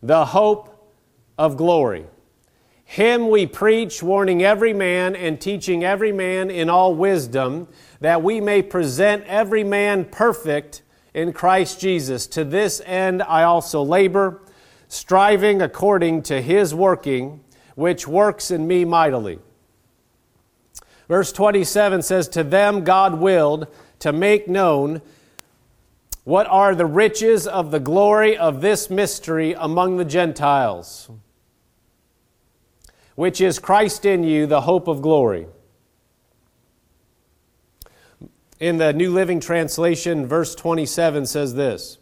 the 0.00 0.26
hope 0.26 0.94
of 1.36 1.56
glory. 1.56 2.06
Him 2.84 3.28
we 3.28 3.44
preach, 3.44 4.04
warning 4.04 4.44
every 4.44 4.72
man 4.72 5.16
and 5.16 5.40
teaching 5.40 5.82
every 5.82 6.12
man 6.12 6.50
in 6.50 6.70
all 6.70 6.94
wisdom, 6.94 7.66
that 8.00 8.22
we 8.22 8.40
may 8.40 8.62
present 8.62 9.24
every 9.26 9.64
man 9.64 10.04
perfect 10.04 10.82
in 11.12 11.32
Christ 11.32 11.80
Jesus. 11.80 12.28
To 12.28 12.44
this 12.44 12.80
end 12.86 13.20
I 13.24 13.42
also 13.42 13.82
labor 13.82 14.42
striving 14.90 15.62
according 15.62 16.20
to 16.20 16.42
his 16.42 16.74
working, 16.74 17.40
which 17.76 18.08
works 18.08 18.50
in 18.50 18.66
me 18.66 18.84
mightily. 18.84 19.38
Verse 21.08 21.30
27 21.32 22.02
says, 22.02 22.28
To 22.28 22.42
them 22.42 22.82
God 22.82 23.20
willed 23.20 23.68
to 24.00 24.12
make 24.12 24.48
known 24.48 25.00
what 26.24 26.48
are 26.48 26.74
the 26.74 26.86
riches 26.86 27.46
of 27.46 27.70
the 27.70 27.78
glory 27.78 28.36
of 28.36 28.60
this 28.60 28.90
mystery 28.90 29.54
among 29.56 29.96
the 29.96 30.04
Gentiles, 30.04 31.08
which 33.14 33.40
is 33.40 33.60
Christ 33.60 34.04
in 34.04 34.24
you, 34.24 34.46
the 34.46 34.62
hope 34.62 34.88
of 34.88 35.02
glory. 35.02 35.46
In 38.58 38.78
the 38.78 38.92
New 38.92 39.12
Living 39.12 39.38
Translation, 39.38 40.26
verse 40.26 40.56
27 40.56 41.26
says 41.26 41.54
this 41.54 41.99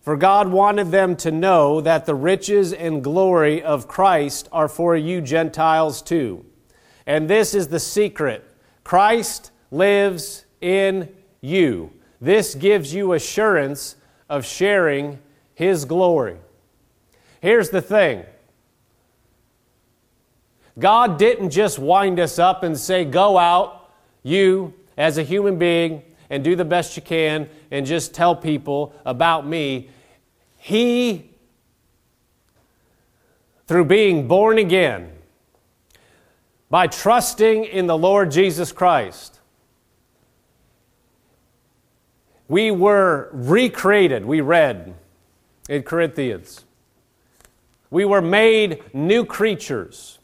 for 0.00 0.16
God 0.16 0.48
wanted 0.48 0.90
them 0.90 1.16
to 1.16 1.30
know 1.30 1.80
that 1.80 2.06
the 2.06 2.14
riches 2.14 2.72
and 2.72 3.04
glory 3.04 3.62
of 3.62 3.88
Christ 3.88 4.48
are 4.52 4.68
for 4.68 4.96
you 4.96 5.20
Gentiles 5.20 6.02
too. 6.02 6.44
And 7.06 7.28
this 7.28 7.54
is 7.54 7.68
the 7.68 7.80
secret 7.80 8.44
Christ 8.84 9.50
lives 9.70 10.44
in 10.60 11.08
you. 11.40 11.92
This 12.20 12.54
gives 12.54 12.94
you 12.94 13.12
assurance 13.12 13.96
of 14.28 14.44
sharing 14.44 15.18
his 15.54 15.84
glory. 15.84 16.36
Here's 17.40 17.70
the 17.70 17.82
thing 17.82 18.24
God 20.78 21.18
didn't 21.18 21.50
just 21.50 21.78
wind 21.78 22.20
us 22.20 22.38
up 22.38 22.62
and 22.62 22.78
say, 22.78 23.04
Go 23.04 23.36
out, 23.36 23.90
you 24.22 24.74
as 24.96 25.18
a 25.18 25.22
human 25.22 25.58
being, 25.58 26.02
and 26.30 26.44
do 26.44 26.56
the 26.56 26.64
best 26.64 26.96
you 26.96 27.02
can 27.02 27.48
and 27.70 27.86
just 27.86 28.14
tell 28.14 28.36
people 28.36 28.94
about 29.04 29.46
me. 29.46 29.88
He, 30.56 31.30
through 33.66 33.86
being 33.86 34.28
born 34.28 34.58
again, 34.58 35.12
by 36.70 36.86
trusting 36.86 37.64
in 37.64 37.86
the 37.86 37.96
Lord 37.96 38.30
Jesus 38.30 38.72
Christ, 38.72 39.40
we 42.46 42.70
were 42.70 43.28
recreated, 43.32 44.24
we 44.24 44.40
read 44.40 44.94
in 45.68 45.82
Corinthians. 45.82 46.64
We 47.90 48.04
were 48.04 48.22
made 48.22 48.82
new 48.94 49.24
creatures. 49.24 50.18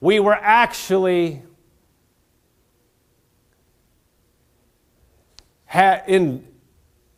We 0.00 0.20
were 0.20 0.34
actually 0.34 1.42
in, 5.74 6.46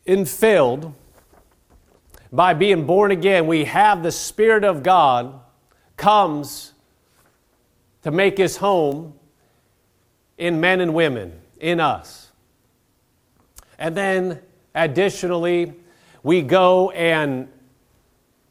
infilled 0.05 0.93
by 2.31 2.53
being 2.53 2.85
born 2.85 3.11
again, 3.11 3.47
we 3.47 3.65
have 3.65 4.03
the 4.03 4.11
Spirit 4.11 4.63
of 4.63 4.83
God 4.83 5.39
comes 5.97 6.73
to 8.01 8.11
make 8.11 8.37
his 8.37 8.57
home 8.57 9.13
in 10.37 10.59
men 10.59 10.81
and 10.81 10.93
women, 10.93 11.39
in 11.59 11.79
us. 11.79 12.31
And 13.77 13.95
then 13.95 14.39
additionally, 14.73 15.73
we 16.23 16.41
go 16.41 16.89
and 16.91 17.47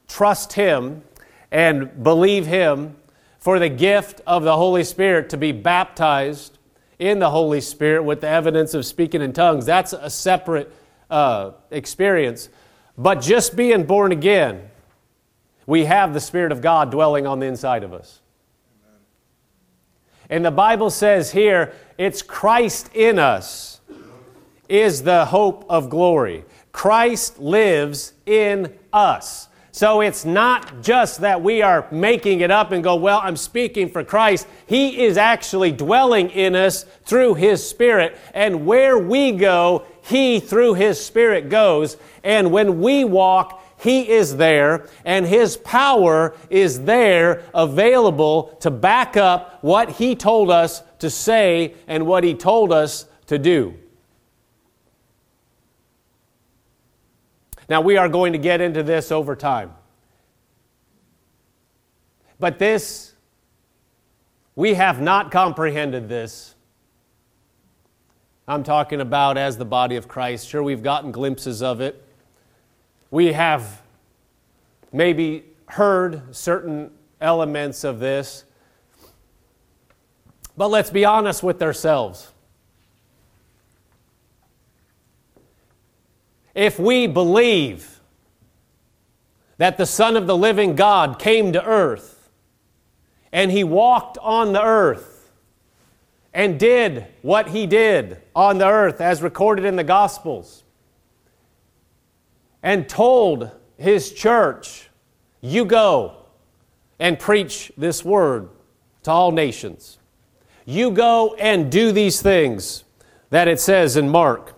trust 0.09 0.53
him 0.53 1.03
and 1.51 2.03
believe 2.03 2.47
him 2.47 2.97
for 3.38 3.59
the 3.59 3.69
gift 3.69 4.21
of 4.27 4.45
the 4.45 4.57
Holy 4.57 4.85
Spirit 4.85 5.29
to 5.31 5.37
be 5.37 5.53
baptized 5.53 6.59
in 7.03 7.19
the 7.19 7.31
Holy 7.31 7.61
Spirit 7.61 8.05
with 8.05 8.21
the 8.21 8.29
evidence 8.29 8.75
of 8.75 8.87
speaking 8.87 9.23
in 9.23 9.33
tongues. 9.33 9.67
That's 9.67 9.93
a 9.93 10.09
separate 10.09 10.73
uh, 11.11 11.51
experience. 11.73 12.49
But 12.97 13.17
just 13.17 13.57
being 13.57 13.85
born 13.85 14.12
again, 14.12 14.71
we 15.67 15.85
have 15.87 16.15
the 16.15 16.21
Spirit 16.21 16.53
of 16.53 16.61
God 16.61 16.93
dwelling 16.93 17.27
on 17.27 17.41
the 17.41 17.47
inside 17.47 17.83
of 17.83 17.93
us. 17.93 18.21
And 20.31 20.45
the 20.45 20.53
Bible 20.53 20.91
says 20.91 21.33
here, 21.33 21.75
it's 21.99 22.23
Christ 22.23 22.95
in 22.95 23.19
us 23.19 23.81
is 24.69 25.03
the 25.03 25.25
hope 25.27 25.67
of 25.69 25.91
glory. 25.91 26.45
Christ 26.71 27.41
lives 27.41 28.12
in 28.27 28.73
us. 28.93 29.49
So 29.75 30.03
it's 30.03 30.27
not 30.27 30.83
just 30.83 31.23
that 31.23 31.43
we 31.43 31.63
are 31.63 31.87
making 31.91 32.41
it 32.41 32.51
up 32.51 32.73
and 32.73 32.85
go, 32.85 32.95
well, 32.95 33.21
I'm 33.23 33.39
speaking 33.39 33.89
for 33.89 34.05
Christ. 34.05 34.47
He 34.67 35.03
is 35.03 35.17
actually 35.17 35.73
dwelling 35.73 36.29
in 36.29 36.55
us 36.55 36.85
through 37.05 37.35
His 37.35 37.67
Spirit. 37.67 38.19
And 38.35 38.67
where 38.67 38.99
we 38.99 39.33
go, 39.33 39.87
He, 40.03 40.41
through 40.41 40.75
His 40.75 41.03
Spirit, 41.03 41.49
goes. 41.49 41.97
And 42.23 42.53
when 42.53 42.83
we 42.83 43.05
walk, 43.05 43.65
He 43.81 44.11
is 44.11 44.37
there, 44.37 44.89
and 45.07 45.25
His 45.25 45.57
power 45.57 46.37
is 46.51 46.83
there 46.83 47.43
available 47.55 48.55
to 48.61 48.71
back 48.71 49.17
up 49.17 49.59
what 49.63 49.89
He 49.89 50.15
told 50.15 50.51
us 50.51 50.83
to 50.99 51.09
say 51.09 51.75
and 51.87 52.07
what 52.07 52.25
He 52.25 52.35
told 52.35 52.75
us 52.75 53.07
to 53.29 53.39
do. 53.39 53.75
Now, 57.73 57.81
we 57.81 57.97
are 57.97 58.07
going 58.07 58.35
to 58.35 58.39
get 58.39 58.61
into 58.61 58.83
this 58.83 59.11
over 59.11 59.35
time. 59.35 59.73
But 62.39 62.59
this, 62.59 63.15
we 64.55 64.75
have 64.75 65.01
not 65.01 65.31
comprehended 65.31 66.07
this. 66.07 66.55
I'm 68.47 68.63
talking 68.63 69.01
about 69.01 69.39
as 69.39 69.57
the 69.57 69.65
body 69.65 69.97
of 69.97 70.07
Christ. 70.07 70.49
Sure, 70.49 70.63
we've 70.63 70.83
gotten 70.83 71.13
glimpses 71.13 71.63
of 71.63 71.81
it. 71.81 72.07
We 73.11 73.33
have 73.33 73.81
maybe 74.93 75.43
heard 75.65 76.37
certain 76.37 76.91
elements 77.23 77.85
of 77.85 78.01
this. 78.01 78.45
But 80.59 80.69
let's 80.69 80.91
be 80.91 81.07
honest 81.07 81.43
with 81.43 81.63
ourselves. 81.63 82.33
If 86.55 86.79
we 86.79 87.07
believe 87.07 88.01
that 89.59 89.79
the 89.79 89.87
Son 89.87 90.17
of 90.17 90.27
the 90.27 90.37
living 90.37 90.75
God 90.75 91.19
came 91.19 91.53
to 91.53 91.65
earth 91.65 92.31
and 93.33 93.51
he 93.51 93.65
walked 93.65 94.19
on 94.19 94.53
the 94.53 94.62
earth 94.62 95.31
and 96.35 96.59
did 96.59 97.07
what 97.23 97.49
he 97.49 97.67
did 97.67 98.21
on 98.35 98.59
the 98.59 98.67
earth 98.67 99.01
as 99.01 99.23
recorded 99.23 99.65
in 99.65 99.77
the 99.77 99.85
Gospels 99.85 100.65
and 102.62 102.88
told 102.88 103.51
his 103.77 104.12
church, 104.12 104.91
You 105.41 105.65
go 105.65 106.17
and 106.99 107.19
preach 107.19 107.73
this 107.77 108.05
word 108.05 108.49
to 109.03 109.11
all 109.11 109.33
nations. 109.33 109.99
You 110.65 110.91
go 110.91 111.35
and 111.35 111.71
do 111.71 111.93
these 111.93 112.23
things 112.23 112.85
that 113.31 113.49
it 113.49 113.61
says 113.61 113.97
in 113.97 114.09
Mark. 114.09 114.55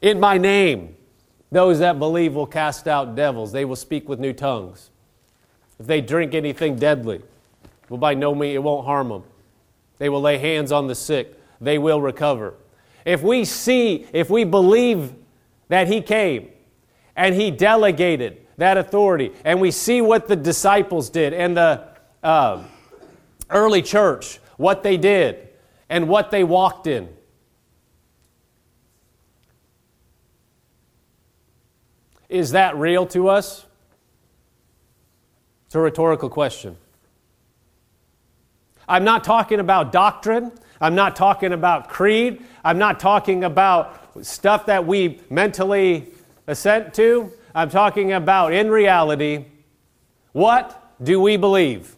In 0.00 0.20
my 0.20 0.38
name, 0.38 0.95
those 1.56 1.78
that 1.78 1.98
believe 1.98 2.34
will 2.34 2.46
cast 2.46 2.86
out 2.86 3.14
devils. 3.14 3.50
They 3.50 3.64
will 3.64 3.76
speak 3.76 4.08
with 4.08 4.20
new 4.20 4.32
tongues. 4.32 4.90
If 5.80 5.86
they 5.86 6.00
drink 6.00 6.34
anything 6.34 6.76
deadly, 6.76 7.22
well, 7.88 7.98
by 7.98 8.14
no 8.14 8.34
means 8.34 8.56
it 8.56 8.62
won't 8.62 8.84
harm 8.84 9.08
them. 9.08 9.24
They 9.98 10.08
will 10.08 10.20
lay 10.20 10.38
hands 10.38 10.70
on 10.70 10.86
the 10.86 10.94
sick. 10.94 11.34
They 11.60 11.78
will 11.78 12.00
recover. 12.00 12.54
If 13.04 13.22
we 13.22 13.44
see, 13.44 14.06
if 14.12 14.28
we 14.28 14.44
believe 14.44 15.14
that 15.68 15.88
He 15.88 16.02
came 16.02 16.50
and 17.16 17.34
He 17.34 17.50
delegated 17.50 18.46
that 18.58 18.76
authority, 18.76 19.32
and 19.44 19.60
we 19.60 19.70
see 19.70 20.00
what 20.00 20.28
the 20.28 20.36
disciples 20.36 21.08
did 21.08 21.32
and 21.32 21.56
the 21.56 21.88
uh, 22.22 22.62
early 23.48 23.82
church, 23.82 24.40
what 24.56 24.82
they 24.82 24.96
did 24.96 25.48
and 25.88 26.08
what 26.08 26.30
they 26.30 26.44
walked 26.44 26.86
in, 26.86 27.08
Is 32.28 32.52
that 32.52 32.76
real 32.76 33.06
to 33.08 33.28
us? 33.28 33.66
It's 35.66 35.74
a 35.74 35.80
rhetorical 35.80 36.28
question. 36.28 36.76
I'm 38.88 39.04
not 39.04 39.24
talking 39.24 39.58
about 39.58 39.90
doctrine. 39.90 40.52
I'm 40.80 40.94
not 40.94 41.16
talking 41.16 41.52
about 41.52 41.88
creed. 41.88 42.44
I'm 42.64 42.78
not 42.78 43.00
talking 43.00 43.44
about 43.44 44.24
stuff 44.24 44.66
that 44.66 44.86
we 44.86 45.20
mentally 45.30 46.08
assent 46.46 46.94
to. 46.94 47.32
I'm 47.54 47.70
talking 47.70 48.12
about, 48.12 48.52
in 48.52 48.70
reality, 48.70 49.46
what 50.32 50.94
do 51.02 51.20
we 51.20 51.36
believe? 51.36 51.95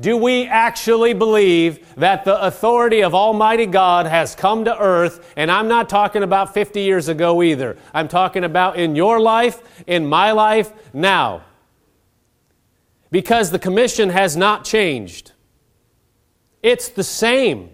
Do 0.00 0.16
we 0.16 0.46
actually 0.46 1.14
believe 1.14 1.94
that 1.96 2.24
the 2.24 2.42
authority 2.42 3.02
of 3.02 3.14
Almighty 3.14 3.66
God 3.66 4.06
has 4.06 4.34
come 4.34 4.64
to 4.64 4.76
earth? 4.76 5.32
And 5.36 5.50
I'm 5.50 5.68
not 5.68 5.88
talking 5.88 6.24
about 6.24 6.52
50 6.52 6.80
years 6.80 7.08
ago 7.08 7.42
either. 7.42 7.76
I'm 7.92 8.08
talking 8.08 8.42
about 8.42 8.76
in 8.76 8.96
your 8.96 9.20
life, 9.20 9.62
in 9.86 10.06
my 10.06 10.32
life, 10.32 10.72
now. 10.92 11.44
Because 13.12 13.52
the 13.52 13.58
commission 13.60 14.10
has 14.10 14.36
not 14.36 14.64
changed. 14.64 15.30
It's 16.60 16.88
the 16.88 17.04
same 17.04 17.70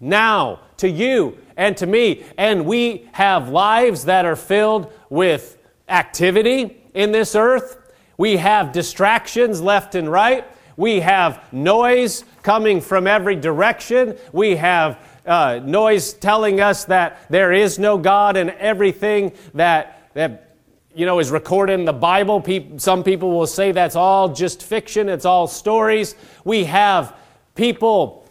now 0.00 0.60
to 0.78 0.88
you 0.88 1.38
and 1.56 1.76
to 1.76 1.86
me. 1.86 2.24
And 2.36 2.66
we 2.66 3.08
have 3.12 3.50
lives 3.50 4.06
that 4.06 4.24
are 4.24 4.36
filled 4.36 4.92
with 5.08 5.58
activity 5.88 6.82
in 6.92 7.12
this 7.12 7.36
earth. 7.36 7.78
We 8.18 8.38
have 8.38 8.72
distractions 8.72 9.60
left 9.60 9.94
and 9.94 10.10
right. 10.10 10.44
We 10.76 11.00
have 11.00 11.52
noise 11.52 12.24
coming 12.42 12.80
from 12.80 13.06
every 13.06 13.36
direction. 13.36 14.16
We 14.32 14.56
have 14.56 14.98
uh, 15.24 15.60
noise 15.64 16.12
telling 16.12 16.60
us 16.60 16.84
that 16.84 17.28
there 17.30 17.52
is 17.52 17.78
no 17.78 17.98
God 17.98 18.36
and 18.36 18.50
everything 18.50 19.32
that, 19.54 20.10
that 20.14 20.56
you 20.94 21.04
know, 21.04 21.18
is 21.18 21.30
recorded 21.30 21.74
in 21.74 21.84
the 21.84 21.92
Bible. 21.92 22.44
some 22.78 23.02
people 23.02 23.30
will 23.30 23.46
say 23.46 23.72
that's 23.72 23.96
all 23.96 24.32
just 24.32 24.62
fiction, 24.62 25.08
it's 25.08 25.24
all 25.24 25.46
stories. 25.46 26.14
We 26.44 26.64
have 26.64 27.16
people 27.54 28.26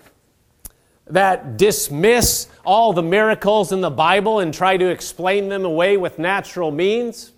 that 1.08 1.58
dismiss 1.58 2.47
all 2.65 2.93
the 2.93 3.03
miracles 3.03 3.71
in 3.71 3.81
the 3.81 3.91
Bible 3.91 4.39
and 4.39 4.53
try 4.53 4.77
to 4.77 4.88
explain 4.88 5.49
them 5.49 5.65
away 5.65 5.97
with 5.97 6.17
natural 6.17 6.71
means. 6.71 7.31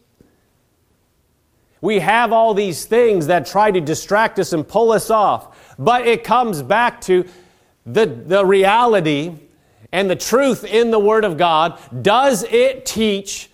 We 1.87 1.99
have 1.99 2.33
all 2.33 2.53
these 2.53 2.83
things 2.83 3.27
that 3.27 3.45
try 3.45 3.71
to 3.71 3.79
distract 3.79 4.39
us 4.39 4.51
and 4.51 4.67
pull 4.67 4.91
us 4.91 5.09
off, 5.09 5.73
but 5.79 6.05
it 6.05 6.21
comes 6.21 6.61
back 6.61 6.99
to 7.03 7.23
the, 7.85 8.05
the 8.05 8.45
reality 8.45 9.33
and 9.93 10.09
the 10.09 10.17
truth 10.17 10.65
in 10.65 10.91
the 10.91 10.99
Word 10.99 11.23
of 11.23 11.37
God. 11.37 11.79
Does 12.01 12.43
it 12.43 12.85
teach, 12.85 13.49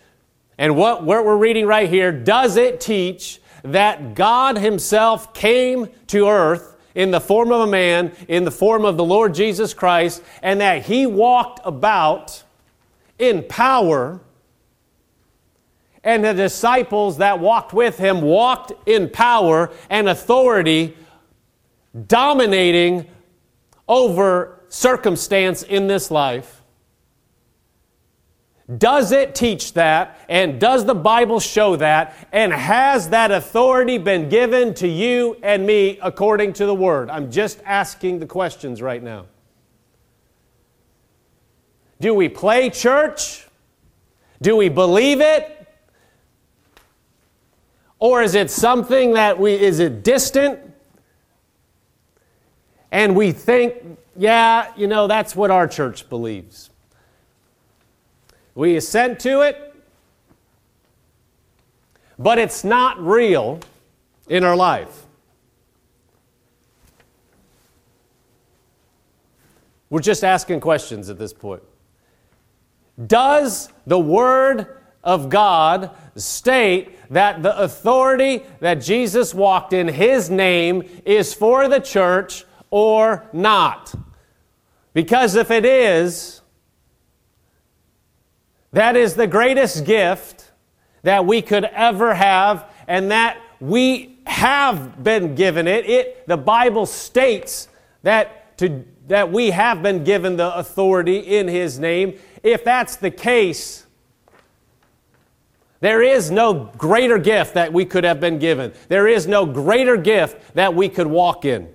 and 0.57 0.75
what, 0.75 1.03
what 1.03 1.23
we're 1.23 1.37
reading 1.37 1.67
right 1.67 1.87
here, 1.87 2.11
does 2.11 2.57
it 2.57 2.81
teach 2.81 3.39
that 3.61 4.15
God 4.15 4.57
Himself 4.57 5.35
came 5.35 5.89
to 6.07 6.27
earth 6.27 6.75
in 6.95 7.11
the 7.11 7.21
form 7.21 7.51
of 7.51 7.61
a 7.61 7.67
man, 7.67 8.13
in 8.27 8.45
the 8.45 8.51
form 8.51 8.83
of 8.83 8.97
the 8.97 9.05
Lord 9.05 9.35
Jesus 9.35 9.75
Christ, 9.75 10.23
and 10.41 10.59
that 10.59 10.87
He 10.87 11.05
walked 11.05 11.59
about 11.63 12.41
in 13.19 13.43
power? 13.43 14.21
And 16.03 16.23
the 16.23 16.33
disciples 16.33 17.17
that 17.17 17.39
walked 17.39 17.73
with 17.73 17.97
him 17.97 18.21
walked 18.21 18.73
in 18.87 19.09
power 19.09 19.71
and 19.89 20.09
authority, 20.09 20.97
dominating 22.07 23.07
over 23.87 24.59
circumstance 24.67 25.63
in 25.63 25.87
this 25.87 26.11
life. 26.11 26.61
Does 28.77 29.11
it 29.11 29.35
teach 29.35 29.73
that? 29.73 30.17
And 30.29 30.59
does 30.59 30.85
the 30.85 30.95
Bible 30.95 31.39
show 31.39 31.75
that? 31.75 32.15
And 32.31 32.53
has 32.53 33.09
that 33.09 33.29
authority 33.29 33.97
been 33.97 34.29
given 34.29 34.73
to 34.75 34.87
you 34.87 35.37
and 35.43 35.65
me 35.65 35.99
according 36.01 36.53
to 36.53 36.65
the 36.65 36.73
Word? 36.73 37.09
I'm 37.09 37.29
just 37.29 37.61
asking 37.65 38.19
the 38.19 38.25
questions 38.25 38.81
right 38.81 39.03
now. 39.03 39.25
Do 41.99 42.13
we 42.13 42.29
play 42.29 42.69
church? 42.69 43.47
Do 44.41 44.55
we 44.55 44.69
believe 44.69 45.21
it? 45.21 45.62
Or 48.03 48.21
is 48.21 48.35
it 48.35 48.51
something 48.51 49.13
that 49.13 49.39
we, 49.39 49.53
is 49.53 49.79
it 49.79 50.03
distant? 50.03 50.59
And 52.91 53.15
we 53.15 53.31
think, 53.31 53.97
yeah, 54.17 54.73
you 54.75 54.87
know, 54.87 55.07
that's 55.07 55.37
what 55.37 55.51
our 55.51 55.69
church 55.69 56.09
believes. 56.09 56.69
We 58.55 58.75
assent 58.75 59.21
to 59.21 59.39
it, 59.39 59.73
but 62.19 62.39
it's 62.39 62.65
not 62.65 62.99
real 63.01 63.61
in 64.27 64.43
our 64.43 64.57
life. 64.57 65.05
We're 69.89 70.01
just 70.01 70.25
asking 70.25 70.59
questions 70.59 71.09
at 71.09 71.17
this 71.17 71.31
point. 71.31 71.63
Does 73.07 73.69
the 73.87 73.97
Word 73.97 74.75
of 75.05 75.29
God 75.29 75.91
state 76.15 76.97
that 77.11 77.43
the 77.43 77.57
authority 77.59 78.43
that 78.59 78.75
Jesus 78.75 79.33
walked 79.33 79.73
in, 79.73 79.87
his 79.87 80.29
name, 80.29 80.83
is 81.05 81.33
for 81.33 81.67
the 81.67 81.79
church 81.79 82.45
or 82.69 83.27
not. 83.33 83.93
Because 84.93 85.35
if 85.35 85.51
it 85.51 85.65
is, 85.65 86.41
that 88.71 88.95
is 88.95 89.13
the 89.13 89.27
greatest 89.27 89.85
gift 89.85 90.51
that 91.03 91.25
we 91.25 91.41
could 91.41 91.65
ever 91.65 92.13
have, 92.13 92.71
and 92.87 93.11
that 93.11 93.37
we 93.59 94.17
have 94.25 95.03
been 95.03 95.35
given 95.35 95.67
it. 95.67 95.85
it 95.85 96.27
the 96.27 96.37
Bible 96.37 96.85
states 96.85 97.67
that, 98.03 98.57
to, 98.57 98.83
that 99.07 99.31
we 99.31 99.51
have 99.51 99.83
been 99.83 100.03
given 100.03 100.37
the 100.37 100.55
authority 100.55 101.17
in 101.17 101.47
His 101.47 101.77
name. 101.77 102.17
If 102.41 102.63
that's 102.63 102.95
the 102.95 103.11
case, 103.11 103.82
There 105.83 106.01
is 106.01 106.31
no 106.31 106.71
greater 106.77 107.17
gift 107.17 107.55
that 107.55 107.73
we 107.73 107.83
could 107.83 108.05
have 108.05 108.21
been 108.21 108.39
given. 108.39 108.71
There 108.87 109.05
is 109.05 109.27
no 109.27 109.45
greater 109.45 109.97
gift 109.97 110.55
that 110.55 110.73
we 110.73 110.87
could 110.87 111.07
walk 111.07 111.43
in. 111.43 111.67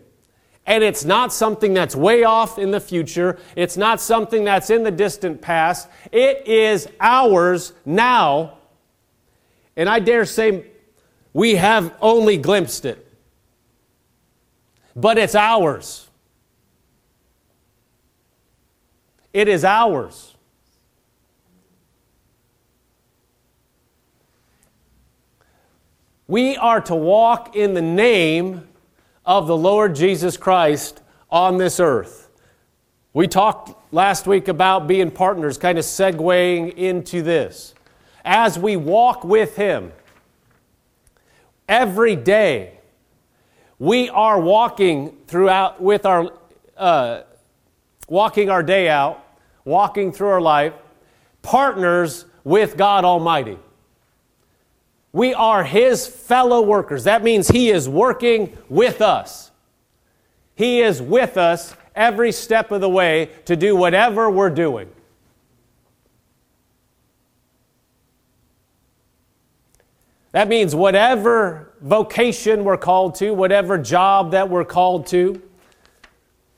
And 0.65 0.83
it's 0.83 1.05
not 1.05 1.31
something 1.31 1.75
that's 1.75 1.95
way 1.95 2.25
off 2.25 2.59
in 2.59 2.71
the 2.71 2.81
future. 2.81 3.39
It's 3.55 3.77
not 3.77 4.01
something 4.01 4.45
that's 4.45 4.71
in 4.71 4.83
the 4.83 4.91
distant 4.91 5.43
past. 5.43 5.91
It 6.11 6.49
is 6.49 6.89
ours 6.99 7.75
now. 7.85 8.57
And 9.77 9.91
I 9.91 10.01
dare 10.01 10.25
say 10.25 10.65
we 11.35 11.57
have 11.57 11.95
only 12.01 12.39
glimpsed 12.39 12.87
it. 12.87 13.15
But 14.97 15.19
it's 15.19 15.35
ours. 15.35 16.09
It 19.35 19.49
is 19.49 19.67
ours. 19.67 20.35
We 26.31 26.59
are 26.59 26.83
to 26.83 26.95
walk 26.95 27.57
in 27.57 27.73
the 27.73 27.81
name 27.81 28.69
of 29.25 29.47
the 29.47 29.57
Lord 29.57 29.95
Jesus 29.95 30.37
Christ 30.37 31.01
on 31.31 31.57
this 31.57 31.81
earth. 31.81 32.29
We 33.15 33.27
talked 33.27 33.95
last 33.95 34.27
week 34.27 34.49
about 34.49 34.87
being 34.87 35.11
partners, 35.11 35.57
kind 35.57 35.79
of 35.79 35.87
segueing 35.87 36.75
into 36.75 37.23
this. 37.23 37.73
As 38.27 38.59
we 38.59 38.77
walk 38.77 39.25
with 39.25 39.57
Him 39.57 39.91
every 41.67 42.15
day, 42.15 42.79
we 43.79 44.11
are 44.11 44.39
walking 44.39 45.17
throughout 45.29 45.81
with 45.81 46.05
our 46.05 46.31
uh, 46.77 47.23
walking 48.07 48.51
our 48.51 48.63
day 48.63 48.91
out, 48.91 49.25
walking 49.65 50.13
through 50.13 50.29
our 50.29 50.43
life, 50.43 50.75
partners 51.41 52.27
with 52.45 52.77
God 52.77 53.07
Almighty. 53.07 53.57
We 55.13 55.35
are 55.35 55.65
His 55.65 56.07
fellow 56.07 56.61
workers. 56.61 57.05
That 57.05 57.23
means 57.23 57.49
He 57.49 57.71
is 57.71 57.89
working 57.89 58.57
with 58.69 59.01
us. 59.01 59.51
He 60.55 60.81
is 60.81 61.01
with 61.01 61.37
us 61.37 61.75
every 61.95 62.33
step 62.33 62.73
of 62.73 62.81
the 62.81 62.89
way 62.89 63.31
to 63.45 63.57
do 63.57 63.77
whatever 63.77 64.31
we're 64.31 64.51
doing. 64.51 64.91
That 70.33 70.49
means 70.49 70.75
whatever 70.75 71.73
vocation 71.81 72.65
we're 72.65 72.77
called 72.77 73.15
to, 73.17 73.33
whatever 73.33 73.79
job 73.79 74.33
that 74.33 74.51
we're 74.51 74.65
called 74.65 75.07
to, 75.09 75.41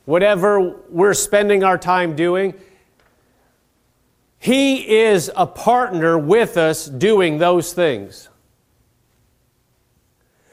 whatever 0.07 0.61
we're 0.89 1.15
spending 1.15 1.63
our 1.63 1.79
time 1.79 2.17
doing, 2.17 2.55
He 4.39 5.03
is 5.03 5.31
a 5.37 5.47
partner 5.47 6.19
with 6.19 6.57
us 6.57 6.87
doing 6.87 7.39
those 7.39 7.73
things. 7.73 8.30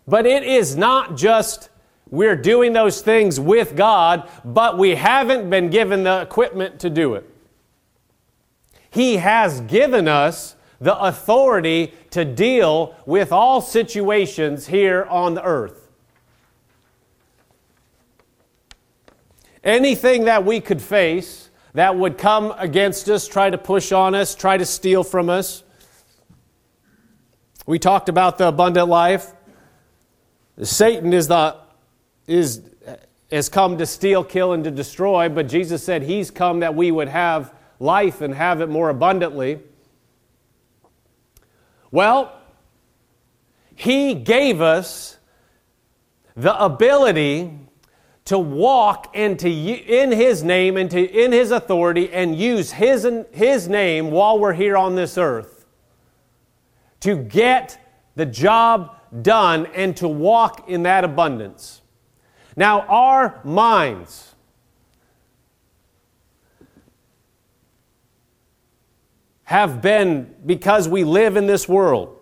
But 0.07 0.25
it 0.25 0.43
is 0.43 0.75
not 0.75 1.17
just 1.17 1.69
we're 2.09 2.37
doing 2.37 2.73
those 2.73 3.01
things 3.01 3.39
with 3.39 3.75
God, 3.75 4.29
but 4.45 4.77
we 4.77 4.95
haven't 4.95 5.49
been 5.49 5.69
given 5.69 6.03
the 6.03 6.21
equipment 6.21 6.79
to 6.79 6.89
do 6.89 7.15
it. 7.15 7.29
He 8.89 9.17
has 9.17 9.61
given 9.61 10.07
us 10.07 10.55
the 10.79 10.97
authority 10.97 11.93
to 12.11 12.23
deal 12.23 12.95
with 13.05 13.31
all 13.31 13.61
situations 13.61 14.67
here 14.67 15.05
on 15.09 15.33
the 15.33 15.43
earth. 15.43 15.89
Anything 19.63 20.25
that 20.25 20.45
we 20.45 20.61
could 20.61 20.81
face 20.81 21.49
that 21.73 21.97
would 21.97 22.17
come 22.17 22.53
against 22.57 23.09
us, 23.09 23.27
try 23.27 23.49
to 23.49 23.57
push 23.57 23.91
on 23.91 24.15
us, 24.15 24.33
try 24.33 24.55
to 24.57 24.65
steal 24.65 25.03
from 25.03 25.29
us. 25.29 25.63
We 27.65 27.79
talked 27.79 28.07
about 28.07 28.37
the 28.37 28.47
abundant 28.47 28.87
life. 28.87 29.33
Satan 30.63 31.13
is 31.13 31.27
the, 31.27 31.55
is, 32.25 32.61
has 33.31 33.49
come 33.49 33.77
to 33.77 33.85
steal, 33.85 34.23
kill, 34.23 34.53
and 34.53 34.63
to 34.63 34.71
destroy, 34.71 35.29
but 35.29 35.47
Jesus 35.47 35.83
said 35.83 36.03
he's 36.03 36.31
come 36.31 36.61
that 36.61 36.75
we 36.75 36.91
would 36.91 37.09
have 37.09 37.53
life 37.79 38.21
and 38.21 38.33
have 38.33 38.61
it 38.61 38.69
more 38.69 38.89
abundantly. 38.89 39.59
Well, 41.91 42.33
he 43.75 44.15
gave 44.15 44.61
us 44.61 45.17
the 46.35 46.59
ability 46.63 47.51
to 48.25 48.37
walk 48.37 49.15
into 49.15 49.47
in 49.47 50.11
his 50.11 50.43
name 50.43 50.75
and 50.75 50.91
to, 50.91 50.99
in 50.99 51.31
his 51.31 51.51
authority 51.51 52.11
and 52.11 52.35
use 52.35 52.71
his, 52.71 53.07
his 53.31 53.69
name 53.69 54.11
while 54.11 54.37
we're 54.37 54.53
here 54.53 54.75
on 54.75 54.95
this 54.95 55.17
earth 55.17 55.65
to 56.99 57.15
get 57.15 57.79
the 58.15 58.25
job 58.25 58.96
done 59.21 59.65
and 59.67 59.95
to 59.97 60.07
walk 60.07 60.69
in 60.69 60.83
that 60.83 61.03
abundance. 61.03 61.81
Now, 62.55 62.81
our 62.81 63.39
minds, 63.43 64.35
have 69.47 69.81
been, 69.81 70.35
because 70.45 70.89
we 70.89 71.05
live 71.05 71.37
in 71.37 71.47
this 71.47 71.69
world, 71.69 72.19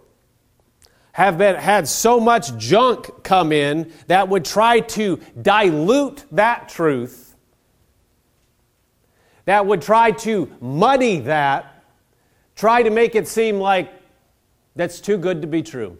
have 1.13 1.39
been, 1.39 1.55
had 1.55 1.87
so 1.87 2.19
much 2.19 2.55
junk 2.55 3.23
come 3.23 3.51
in 3.51 3.91
that 4.05 4.29
would 4.29 4.45
try 4.45 4.79
to 4.79 5.19
dilute 5.41 6.23
that 6.31 6.69
truth, 6.69 7.35
that 9.45 9.65
would 9.65 9.81
try 9.81 10.11
to 10.11 10.47
muddy 10.61 11.19
that, 11.21 11.83
try 12.55 12.83
to 12.83 12.91
make 12.91 13.15
it 13.15 13.27
seem 13.27 13.57
like 13.59 13.91
that's 14.75 15.01
too 15.01 15.17
good 15.17 15.41
to 15.41 15.47
be 15.47 15.63
true. 15.63 15.97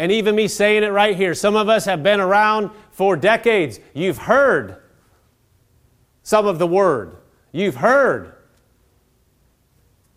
And 0.00 0.10
even 0.10 0.34
me 0.34 0.48
saying 0.48 0.82
it 0.82 0.92
right 0.92 1.14
here, 1.14 1.34
some 1.34 1.56
of 1.56 1.68
us 1.68 1.84
have 1.84 2.02
been 2.02 2.20
around 2.20 2.70
for 2.90 3.18
decades. 3.18 3.80
You've 3.92 4.16
heard 4.16 4.78
some 6.22 6.46
of 6.46 6.58
the 6.58 6.66
word. 6.66 7.18
You've 7.52 7.76
heard 7.76 8.32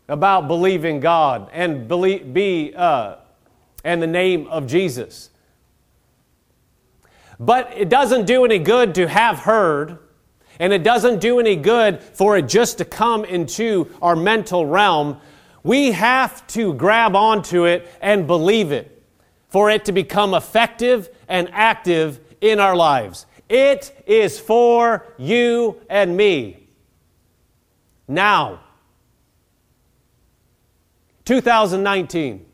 about 0.07 0.47
believing 0.47 1.01
God 1.01 1.49
and 1.51 1.85
believe, 1.85 2.33
be 2.33 2.73
uh, 2.73 3.17
and 3.83 4.01
the 4.01 4.07
name 4.07 4.47
of 4.47 4.67
Jesus. 4.67 5.31
But 7.37 7.73
it 7.75 7.89
doesn't 7.89 8.23
do 8.23 8.45
any 8.45 8.59
good 8.59 8.95
to 8.95 9.05
have 9.09 9.39
heard, 9.39 9.97
and 10.59 10.71
it 10.71 10.83
doesn't 10.83 11.19
do 11.19 11.41
any 11.41 11.57
good 11.57 12.01
for 12.01 12.37
it 12.37 12.47
just 12.47 12.77
to 12.77 12.85
come 12.85 13.25
into 13.25 13.89
our 14.01 14.15
mental 14.15 14.65
realm. 14.65 15.19
We 15.61 15.91
have 15.91 16.47
to 16.47 16.73
grab 16.73 17.17
onto 17.17 17.65
it 17.65 17.85
and 17.99 18.25
believe 18.25 18.71
it 18.71 18.92
for 19.53 19.69
it 19.69 19.85
to 19.85 19.91
become 19.91 20.33
effective 20.33 21.15
and 21.27 21.47
active 21.53 22.19
in 22.41 22.59
our 22.59 22.75
lives. 22.75 23.27
It 23.47 23.95
is 24.07 24.39
for 24.39 25.05
you 25.19 25.79
and 25.91 26.17
me. 26.17 26.69
Now, 28.07 28.61
2019. 31.25 32.47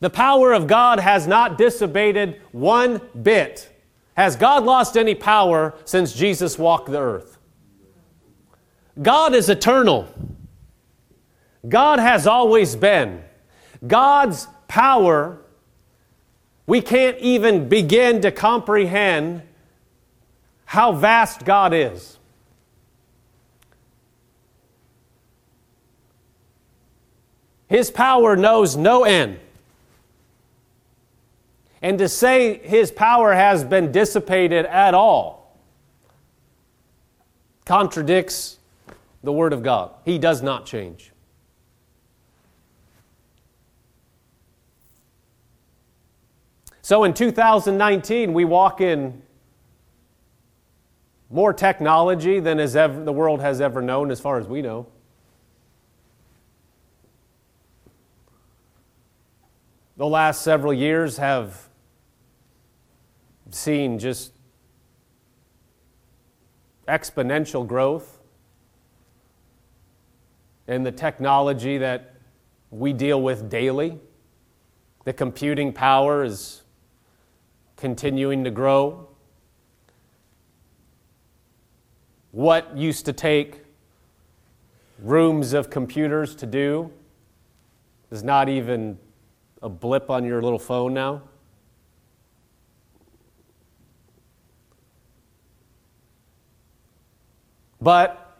The 0.00 0.08
power 0.08 0.54
of 0.54 0.66
God 0.66 0.98
has 0.98 1.26
not 1.26 1.58
dissipated 1.58 2.40
one 2.52 3.02
bit. 3.22 3.70
Has 4.16 4.34
God 4.34 4.64
lost 4.64 4.96
any 4.96 5.14
power 5.14 5.74
since 5.84 6.14
Jesus 6.14 6.58
walked 6.58 6.90
the 6.90 7.00
earth? 7.00 7.36
God 9.02 9.34
is 9.34 9.50
eternal. 9.50 10.08
God 11.68 11.98
has 11.98 12.26
always 12.26 12.76
been. 12.76 13.22
God's 13.86 14.46
power, 14.68 15.38
we 16.66 16.80
can't 16.80 17.18
even 17.18 17.68
begin 17.68 18.20
to 18.22 18.30
comprehend 18.30 19.42
how 20.64 20.92
vast 20.92 21.44
God 21.44 21.72
is. 21.72 22.18
His 27.68 27.90
power 27.90 28.36
knows 28.36 28.76
no 28.76 29.04
end. 29.04 29.40
And 31.82 31.98
to 31.98 32.08
say 32.08 32.58
his 32.58 32.90
power 32.90 33.32
has 33.32 33.64
been 33.64 33.92
dissipated 33.92 34.66
at 34.66 34.94
all 34.94 35.56
contradicts 37.64 38.58
the 39.22 39.32
Word 39.32 39.52
of 39.52 39.62
God. 39.62 39.90
He 40.04 40.18
does 40.18 40.42
not 40.42 40.66
change. 40.66 41.12
So 46.86 47.02
in 47.02 47.14
2019, 47.14 48.32
we 48.32 48.44
walk 48.44 48.80
in 48.80 49.20
more 51.28 51.52
technology 51.52 52.38
than 52.38 52.58
has 52.58 52.76
ever, 52.76 53.02
the 53.02 53.12
world 53.12 53.40
has 53.40 53.60
ever 53.60 53.82
known, 53.82 54.12
as 54.12 54.20
far 54.20 54.38
as 54.38 54.46
we 54.46 54.62
know. 54.62 54.86
The 59.96 60.06
last 60.06 60.42
several 60.42 60.72
years 60.72 61.16
have 61.16 61.68
seen 63.50 63.98
just 63.98 64.32
exponential 66.86 67.66
growth 67.66 68.20
in 70.68 70.84
the 70.84 70.92
technology 70.92 71.78
that 71.78 72.14
we 72.70 72.92
deal 72.92 73.20
with 73.20 73.50
daily. 73.50 73.98
The 75.02 75.12
computing 75.12 75.72
power 75.72 76.22
is 76.22 76.62
continuing 77.76 78.44
to 78.44 78.50
grow. 78.50 79.08
What 82.32 82.76
used 82.76 83.06
to 83.06 83.12
take 83.12 83.62
rooms 84.98 85.52
of 85.52 85.70
computers 85.70 86.34
to 86.36 86.46
do 86.46 86.90
is 88.10 88.22
not 88.22 88.48
even 88.48 88.98
a 89.62 89.68
blip 89.68 90.10
on 90.10 90.24
your 90.24 90.42
little 90.42 90.58
phone 90.58 90.94
now. 90.94 91.22
But 97.80 98.38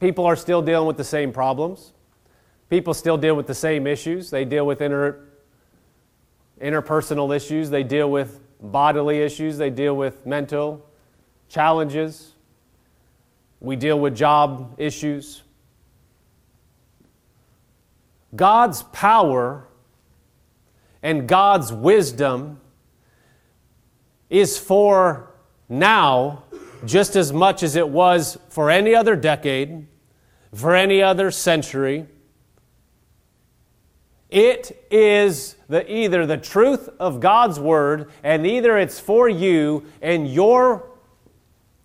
people 0.00 0.24
are 0.24 0.36
still 0.36 0.62
dealing 0.62 0.86
with 0.86 0.96
the 0.96 1.04
same 1.04 1.32
problems. 1.32 1.92
People 2.70 2.94
still 2.94 3.18
deal 3.18 3.34
with 3.34 3.46
the 3.46 3.54
same 3.54 3.86
issues. 3.86 4.30
They 4.30 4.44
deal 4.44 4.66
with 4.66 4.80
inter, 4.80 5.20
interpersonal 6.62 7.34
issues, 7.34 7.70
they 7.70 7.82
deal 7.82 8.10
with 8.10 8.40
bodily 8.60 9.20
issues, 9.20 9.58
they 9.58 9.70
deal 9.70 9.96
with 9.96 10.24
mental 10.24 10.86
challenges. 11.48 12.32
We 13.60 13.76
deal 13.76 13.98
with 13.98 14.16
job 14.16 14.74
issues. 14.78 15.42
God's 18.34 18.82
power 18.84 19.68
and 21.02 21.28
God's 21.28 21.72
wisdom 21.72 22.60
is 24.30 24.58
for 24.58 25.30
now 25.68 26.44
just 26.84 27.14
as 27.16 27.32
much 27.32 27.62
as 27.62 27.76
it 27.76 27.88
was 27.88 28.38
for 28.48 28.70
any 28.70 28.94
other 28.94 29.14
decade, 29.14 29.86
for 30.54 30.74
any 30.74 31.02
other 31.02 31.30
century. 31.30 32.06
It 34.32 34.86
is 34.90 35.56
the, 35.68 35.84
either 35.94 36.24
the 36.24 36.38
truth 36.38 36.88
of 36.98 37.20
God's 37.20 37.60
word, 37.60 38.10
and 38.24 38.46
either 38.46 38.78
it's 38.78 38.98
for 38.98 39.28
you 39.28 39.84
and 40.00 40.26
your 40.26 40.88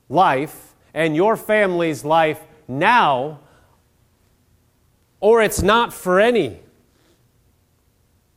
life 0.07 0.73
and 0.93 1.13
your 1.13 1.35
family's 1.35 2.05
life 2.05 2.41
now, 2.65 3.41
or 5.19 5.41
it's 5.41 5.61
not 5.61 5.91
for 5.91 6.21
any 6.21 6.61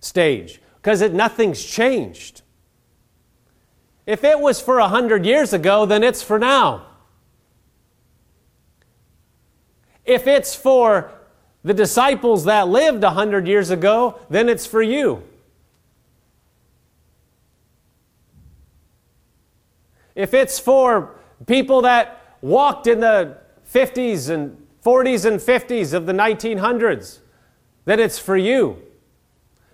stage 0.01 0.61
because 0.83 1.03
nothing's 1.13 1.65
changed. 1.65 2.43
If 4.07 4.25
it 4.25 4.41
was 4.41 4.61
for 4.61 4.81
a 4.81 4.89
hundred 4.89 5.25
years 5.25 5.53
ago, 5.53 5.87
then 5.87 6.03
it's 6.03 6.21
for 6.21 6.37
now. 6.37 6.85
If 10.05 10.27
it's 10.27 10.57
for 10.57 11.13
the 11.63 11.75
disciples 11.75 12.45
that 12.45 12.69
lived 12.69 13.05
a 13.05 13.11
hundred 13.11 13.47
years 13.47 13.71
ago, 13.71 14.19
then 14.31 14.49
it's 14.49 14.67
for 14.67 14.83
you. 14.83 15.23
If 20.15 20.35
it's 20.35 20.59
for 20.59 21.17
people 21.47 21.83
that 21.83 22.37
walked 22.43 22.87
in 22.87 23.01
the 23.01 23.39
50s 23.73 24.31
and 24.31 24.67
40s 24.85 25.25
and 25.25 25.39
50s 25.39 25.93
of 25.93 26.07
the 26.07 26.13
1900s, 26.13 27.19
then 27.85 28.01
it's 28.01 28.19
for 28.19 28.37
you 28.37 28.83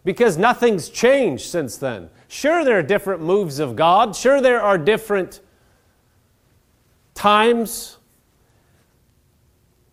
because 0.04 0.36
nothing's 0.38 0.88
changed 0.88 1.46
since 1.46 1.76
then. 1.76 2.08
Sure, 2.28 2.64
there 2.64 2.78
are 2.78 2.82
different 2.82 3.22
moves 3.22 3.58
of 3.58 3.76
God. 3.76 4.14
Sure, 4.14 4.40
there 4.40 4.60
are 4.60 4.78
different 4.78 5.40
times. 7.14 7.98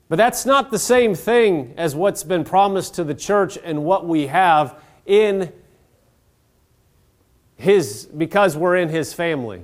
But 0.09 0.17
that's 0.17 0.45
not 0.45 0.69
the 0.69 0.79
same 0.79 1.15
thing 1.15 1.73
as 1.77 1.95
what's 1.95 2.23
been 2.23 2.43
promised 2.43 2.95
to 2.95 3.03
the 3.03 3.15
church 3.15 3.57
and 3.63 3.83
what 3.83 4.05
we 4.05 4.27
have 4.27 4.79
in 5.05 5.51
his 7.55 8.05
because 8.05 8.57
we're 8.57 8.75
in 8.75 8.89
his 8.89 9.13
family. 9.13 9.63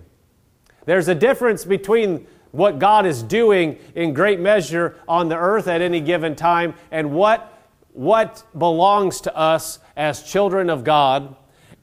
There's 0.85 1.07
a 1.07 1.15
difference 1.15 1.65
between 1.65 2.25
what 2.51 2.79
God 2.79 3.05
is 3.05 3.21
doing 3.21 3.77
in 3.93 4.13
great 4.13 4.39
measure 4.39 4.95
on 5.07 5.29
the 5.29 5.35
earth 5.35 5.67
at 5.67 5.81
any 5.81 6.01
given 6.01 6.35
time 6.35 6.73
and 6.91 7.11
what 7.11 7.55
what 7.93 8.43
belongs 8.57 9.19
to 9.21 9.35
us 9.35 9.79
as 9.97 10.23
children 10.23 10.69
of 10.69 10.83
God 10.83 11.35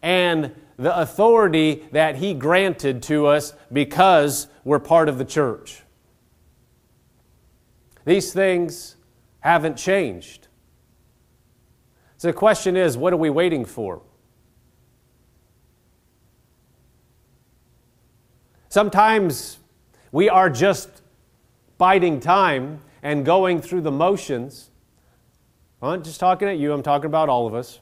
and 0.03 0.55
the 0.77 0.97
authority 0.99 1.85
that 1.93 2.17
He 2.17 2.33
granted 2.33 3.03
to 3.05 3.27
us 3.27 3.55
because 3.73 4.49
we're 4.65 4.79
part 4.79 5.09
of 5.09 5.19
the 5.19 5.25
church. 5.25 5.83
These 8.07 8.33
things 8.33 8.97
haven't 9.41 9.77
changed. 9.77 10.49
So 12.17 12.29
the 12.29 12.33
question 12.33 12.75
is 12.75 12.97
what 12.97 13.13
are 13.13 13.19
we 13.19 13.29
waiting 13.29 13.67
for? 13.67 14.01
Sometimes 18.71 19.59
we 20.11 20.31
are 20.31 20.49
just 20.49 21.03
biding 21.77 22.21
time 22.21 22.81
and 23.03 23.27
going 23.27 23.61
through 23.61 23.83
the 23.83 23.93
motions 23.93 24.71
I'm 25.83 25.91
not 25.91 26.05
just 26.05 26.19
talking 26.19 26.49
at 26.49 26.59
you, 26.59 26.73
I'm 26.73 26.83
talking 26.83 27.07
about 27.07 27.29
all 27.29 27.47
of 27.47 27.55
us. 27.55 27.81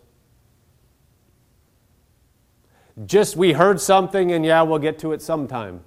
Just 3.07 3.37
we 3.37 3.53
heard 3.53 3.81
something 3.81 4.33
and 4.33 4.45
yeah, 4.45 4.62
we'll 4.62 4.79
get 4.79 4.99
to 5.01 5.12
it 5.12 5.22
sometime. 5.22 5.81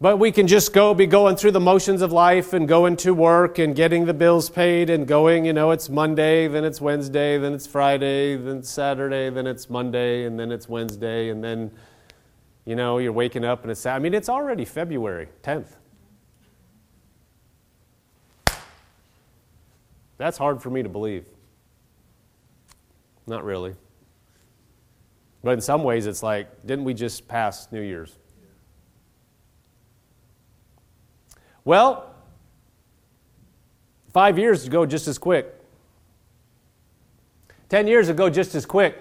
But 0.00 0.18
we 0.18 0.32
can 0.32 0.46
just 0.46 0.72
go 0.72 0.94
be 0.94 1.06
going 1.06 1.36
through 1.36 1.50
the 1.50 1.60
motions 1.60 2.00
of 2.00 2.10
life 2.10 2.54
and 2.54 2.66
going 2.66 2.96
to 2.98 3.12
work 3.12 3.58
and 3.58 3.76
getting 3.76 4.06
the 4.06 4.14
bills 4.14 4.48
paid 4.48 4.88
and 4.88 5.06
going, 5.06 5.44
you 5.44 5.52
know, 5.52 5.72
it's 5.72 5.90
Monday, 5.90 6.48
then 6.48 6.64
it's 6.64 6.80
Wednesday, 6.80 7.36
then 7.36 7.52
it's 7.52 7.66
Friday, 7.66 8.36
then 8.36 8.58
it's 8.58 8.70
Saturday, 8.70 9.28
then 9.28 9.46
it's 9.46 9.68
Monday, 9.68 10.24
and 10.24 10.40
then 10.40 10.50
it's 10.50 10.68
Wednesday, 10.68 11.28
and 11.28 11.44
then 11.44 11.70
you 12.64 12.76
know, 12.76 12.98
you're 12.98 13.12
waking 13.12 13.44
up 13.44 13.62
and 13.62 13.70
it's, 13.70 13.84
I 13.86 13.98
mean, 13.98 14.14
it's 14.14 14.28
already 14.28 14.64
February 14.64 15.28
10th. 15.42 15.76
That's 20.18 20.36
hard 20.36 20.62
for 20.62 20.70
me 20.70 20.82
to 20.82 20.88
believe. 20.88 21.26
Not 23.26 23.44
really. 23.44 23.74
But 25.42 25.52
in 25.52 25.60
some 25.62 25.82
ways, 25.82 26.06
it's 26.06 26.22
like, 26.22 26.66
didn't 26.66 26.84
we 26.84 26.92
just 26.92 27.26
pass 27.26 27.72
New 27.72 27.80
Year's? 27.80 28.18
Well, 31.70 32.12
five 34.12 34.40
years 34.40 34.66
ago, 34.66 34.84
just 34.84 35.06
as 35.06 35.18
quick. 35.18 35.54
Ten 37.68 37.86
years 37.86 38.08
ago, 38.08 38.28
just 38.28 38.56
as 38.56 38.66
quick. 38.66 38.98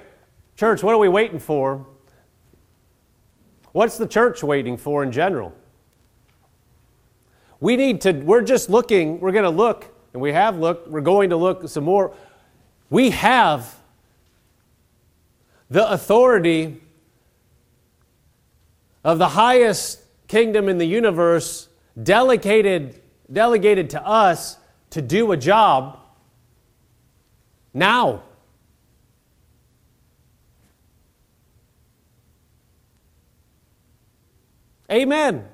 Church, 0.55 0.83
what 0.83 0.93
are 0.93 0.99
we 0.99 1.09
waiting 1.09 1.39
for? 1.39 1.87
What's 3.71 3.97
the 3.97 4.05
church 4.05 4.43
waiting 4.43 4.77
for 4.77 5.01
in 5.01 5.11
general? 5.11 5.51
We 7.59 7.75
need 7.75 8.01
to, 8.01 8.11
we're 8.11 8.43
just 8.43 8.69
looking, 8.69 9.19
we're 9.19 9.31
going 9.31 9.45
to 9.45 9.49
look, 9.49 9.91
and 10.13 10.21
we 10.21 10.31
have 10.33 10.59
looked, 10.59 10.91
we're 10.91 11.01
going 11.01 11.31
to 11.31 11.37
look 11.37 11.67
some 11.67 11.85
more. 11.85 12.13
We 12.91 13.09
have 13.09 13.79
the 15.71 15.89
authority 15.91 16.83
of 19.03 19.17
the 19.17 19.29
highest 19.29 20.03
kingdom 20.27 20.69
in 20.69 20.77
the 20.77 20.85
universe 20.85 21.68
delegated, 22.01 23.01
delegated 23.31 23.89
to 23.91 24.05
us 24.05 24.57
to 24.91 25.01
do 25.01 25.31
a 25.31 25.37
job 25.37 25.99
now. 27.73 28.23
Amen. 34.91 35.47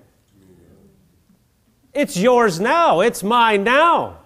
It's 1.93 2.17
yours 2.17 2.59
now. 2.59 3.01
It's 3.01 3.23
mine 3.23 3.63
now. 3.63 4.19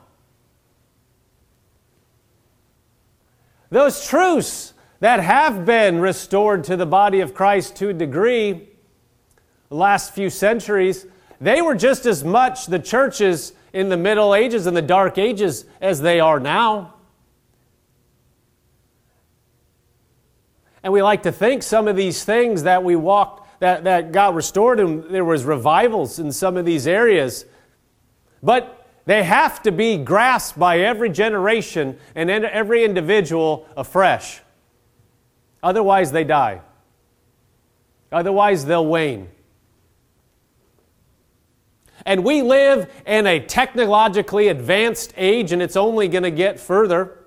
Those 3.71 4.05
truths 4.07 4.73
that 4.99 5.19
have 5.19 5.65
been 5.65 5.99
restored 5.99 6.63
to 6.65 6.75
the 6.75 6.85
body 6.85 7.21
of 7.21 7.33
Christ 7.33 7.75
to 7.77 7.89
a 7.89 7.93
degree, 7.93 8.69
the 9.69 9.75
last 9.75 10.13
few 10.13 10.29
centuries, 10.29 11.05
they 11.41 11.61
were 11.61 11.75
just 11.75 12.05
as 12.05 12.23
much 12.23 12.65
the 12.65 12.79
churches 12.79 13.53
in 13.73 13.89
the 13.89 13.97
Middle 13.97 14.35
Ages 14.35 14.65
and 14.65 14.75
the 14.75 14.81
Dark 14.81 15.17
Ages 15.17 15.65
as 15.79 16.01
they 16.01 16.19
are 16.19 16.39
now. 16.39 16.95
And 20.83 20.93
we 20.93 21.01
like 21.01 21.23
to 21.23 21.31
think 21.31 21.63
some 21.63 21.87
of 21.87 21.95
these 21.95 22.23
things 22.23 22.63
that 22.63 22.83
we 22.83 22.95
walked 22.95 23.59
that, 23.59 23.83
that 23.83 24.11
got 24.11 24.33
restored 24.33 24.79
and 24.79 25.03
there 25.03 25.25
was 25.25 25.43
revivals 25.43 26.19
in 26.19 26.31
some 26.31 26.55
of 26.55 26.65
these 26.65 26.87
areas. 26.87 27.45
But 28.41 28.87
they 29.05 29.23
have 29.23 29.61
to 29.63 29.71
be 29.71 29.97
grasped 29.97 30.57
by 30.57 30.79
every 30.79 31.09
generation 31.09 31.97
and 32.15 32.29
every 32.29 32.85
individual 32.85 33.67
afresh. 33.75 34.41
Otherwise, 35.61 36.11
they 36.11 36.23
die. 36.23 36.61
Otherwise, 38.11 38.65
they'll 38.65 38.85
wane. 38.85 39.27
And 42.05 42.23
we 42.23 42.41
live 42.41 42.91
in 43.05 43.27
a 43.27 43.39
technologically 43.39 44.47
advanced 44.47 45.13
age, 45.17 45.51
and 45.51 45.61
it's 45.61 45.75
only 45.75 46.07
going 46.07 46.23
to 46.23 46.31
get 46.31 46.59
further. 46.59 47.17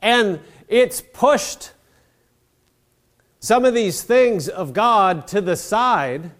And 0.00 0.40
it's 0.68 1.00
pushed 1.00 1.72
some 3.40 3.64
of 3.64 3.74
these 3.74 4.02
things 4.02 4.48
of 4.48 4.72
God 4.72 5.26
to 5.28 5.40
the 5.40 5.56
side 5.56 6.32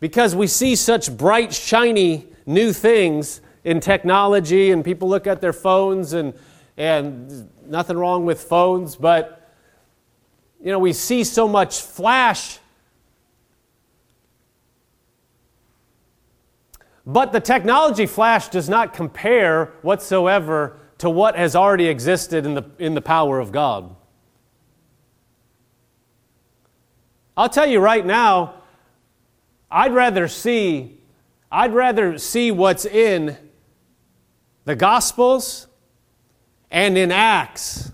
because 0.00 0.34
we 0.34 0.46
see 0.46 0.76
such 0.76 1.16
bright, 1.16 1.52
shiny 1.52 2.26
new 2.46 2.72
things 2.72 3.40
in 3.64 3.80
technology, 3.80 4.70
and 4.70 4.84
people 4.84 5.08
look 5.08 5.26
at 5.26 5.40
their 5.40 5.52
phones, 5.52 6.14
and, 6.14 6.32
and 6.76 7.50
nothing 7.66 7.96
wrong 7.96 8.24
with 8.24 8.40
phones, 8.40 8.96
but 8.96 9.36
you 10.62 10.70
know, 10.70 10.78
we 10.78 10.92
see 10.92 11.24
so 11.24 11.48
much 11.48 11.80
flash. 11.80 12.58
But 17.06 17.32
the 17.32 17.40
technology 17.40 18.06
flash 18.06 18.48
does 18.48 18.68
not 18.68 18.92
compare 18.92 19.72
whatsoever 19.82 20.78
to 20.98 21.08
what 21.08 21.36
has 21.36 21.56
already 21.56 21.86
existed 21.86 22.44
in 22.44 22.54
the, 22.54 22.64
in 22.78 22.94
the 22.94 23.00
power 23.00 23.38
of 23.40 23.52
God. 23.52 23.96
I'll 27.36 27.48
tell 27.48 27.66
you 27.66 27.80
right 27.80 28.04
now, 28.04 28.54
I'd 29.70 29.94
rather 29.94 30.28
see 30.28 31.00
I'd 31.52 31.74
rather 31.74 32.16
see 32.16 32.52
what's 32.52 32.84
in 32.84 33.36
the 34.66 34.76
Gospels 34.76 35.66
and 36.70 36.96
in 36.96 37.10
Acts 37.10 37.90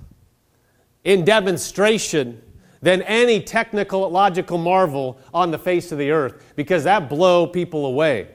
in 1.04 1.24
demonstration 1.24 2.42
than 2.82 3.00
any 3.02 3.40
technological 3.40 4.58
marvel 4.58 5.18
on 5.32 5.50
the 5.50 5.58
face 5.58 5.90
of 5.90 5.98
the 5.98 6.10
earth 6.10 6.52
because 6.54 6.84
that 6.84 7.08
blow 7.08 7.46
people 7.46 7.86
away. 7.86 8.28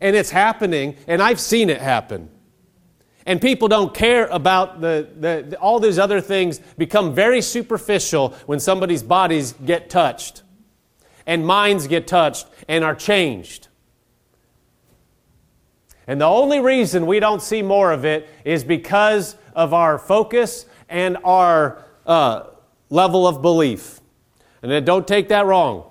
And 0.00 0.14
it's 0.14 0.30
happening, 0.30 0.96
and 1.06 1.22
I've 1.22 1.40
seen 1.40 1.70
it 1.70 1.80
happen. 1.80 2.30
And 3.26 3.40
people 3.40 3.68
don't 3.68 3.94
care 3.94 4.26
about 4.26 4.80
the, 4.80 5.08
the, 5.18 5.58
all 5.58 5.80
these 5.80 5.98
other 5.98 6.20
things 6.20 6.58
become 6.76 7.14
very 7.14 7.40
superficial 7.40 8.30
when 8.46 8.60
somebody's 8.60 9.02
bodies 9.02 9.54
get 9.64 9.88
touched 9.88 10.42
and 11.26 11.46
minds 11.46 11.86
get 11.86 12.06
touched 12.06 12.46
and 12.68 12.84
are 12.84 12.94
changed. 12.94 13.68
And 16.06 16.20
the 16.20 16.26
only 16.26 16.60
reason 16.60 17.06
we 17.06 17.18
don't 17.18 17.40
see 17.40 17.62
more 17.62 17.92
of 17.92 18.04
it 18.04 18.28
is 18.44 18.62
because 18.62 19.36
of 19.54 19.72
our 19.72 19.98
focus 19.98 20.66
and 20.90 21.16
our 21.24 21.82
uh, 22.06 22.44
level 22.90 23.26
of 23.26 23.40
belief. 23.40 24.00
And 24.62 24.84
don't 24.84 25.08
take 25.08 25.28
that 25.28 25.46
wrong. 25.46 25.90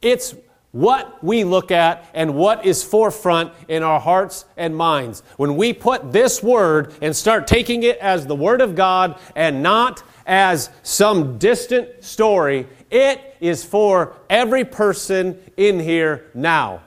It's 0.00 0.34
what 0.72 1.22
we 1.22 1.44
look 1.44 1.70
at 1.70 2.08
and 2.14 2.34
what 2.34 2.64
is 2.64 2.82
forefront 2.82 3.52
in 3.68 3.82
our 3.82 4.00
hearts 4.00 4.46
and 4.56 4.74
minds. 4.74 5.22
When 5.36 5.56
we 5.56 5.72
put 5.72 6.12
this 6.12 6.42
word 6.42 6.94
and 7.02 7.14
start 7.14 7.46
taking 7.46 7.82
it 7.82 7.98
as 7.98 8.26
the 8.26 8.34
word 8.34 8.62
of 8.62 8.74
God 8.74 9.18
and 9.36 9.62
not 9.62 10.02
as 10.26 10.70
some 10.82 11.38
distant 11.38 12.02
story, 12.02 12.66
it 12.90 13.36
is 13.40 13.64
for 13.64 14.16
every 14.30 14.64
person 14.64 15.38
in 15.56 15.78
here 15.78 16.30
now. 16.34 16.82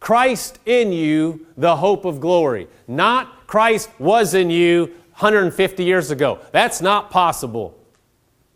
Christ 0.00 0.58
in 0.66 0.92
you, 0.92 1.46
the 1.56 1.76
hope 1.76 2.04
of 2.04 2.20
glory. 2.20 2.68
Not 2.86 3.46
Christ 3.46 3.90
was 3.98 4.34
in 4.34 4.50
you 4.50 4.86
150 5.18 5.84
years 5.84 6.10
ago. 6.10 6.40
That's 6.52 6.80
not 6.80 7.10
possible 7.10 7.76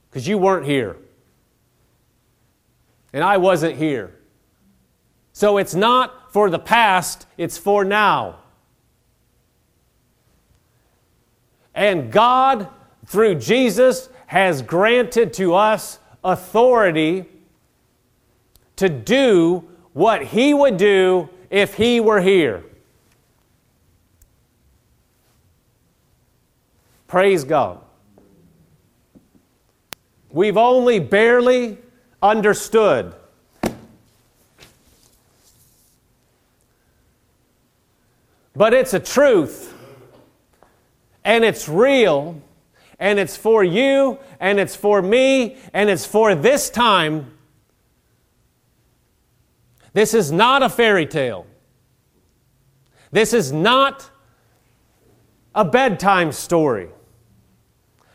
because 0.08 0.26
you 0.26 0.38
weren't 0.38 0.66
here 0.66 0.96
and 3.12 3.22
I 3.22 3.36
wasn't 3.36 3.76
here. 3.76 4.14
So 5.32 5.58
it's 5.58 5.74
not 5.74 6.32
for 6.32 6.50
the 6.50 6.58
past, 6.58 7.26
it's 7.36 7.58
for 7.58 7.84
now. 7.84 8.38
And 11.74 12.12
God, 12.12 12.68
through 13.06 13.36
Jesus, 13.36 14.08
has 14.26 14.62
granted 14.62 15.32
to 15.34 15.54
us 15.54 15.98
authority 16.22 17.26
to 18.76 18.88
do 18.88 19.68
what 19.92 20.22
He 20.22 20.54
would 20.54 20.76
do 20.76 21.28
if 21.50 21.74
He 21.74 22.00
were 22.00 22.20
here. 22.20 22.64
Praise 27.06 27.44
God. 27.44 27.78
We've 30.30 30.56
only 30.56 30.98
barely 30.98 31.76
understood. 32.22 33.14
But 38.54 38.74
it's 38.74 38.94
a 38.94 39.00
truth, 39.00 39.74
and 41.24 41.44
it's 41.44 41.68
real, 41.68 42.40
and 42.98 43.18
it's 43.18 43.36
for 43.36 43.64
you, 43.64 44.18
and 44.38 44.60
it's 44.60 44.76
for 44.76 45.02
me, 45.02 45.56
and 45.72 45.90
it's 45.90 46.06
for 46.06 46.34
this 46.34 46.70
time. 46.70 47.32
This 49.94 50.14
is 50.14 50.30
not 50.30 50.62
a 50.62 50.68
fairy 50.68 51.06
tale. 51.06 51.46
This 53.10 53.32
is 53.32 53.52
not 53.52 54.10
a 55.54 55.64
bedtime 55.64 56.32
story. 56.32 56.88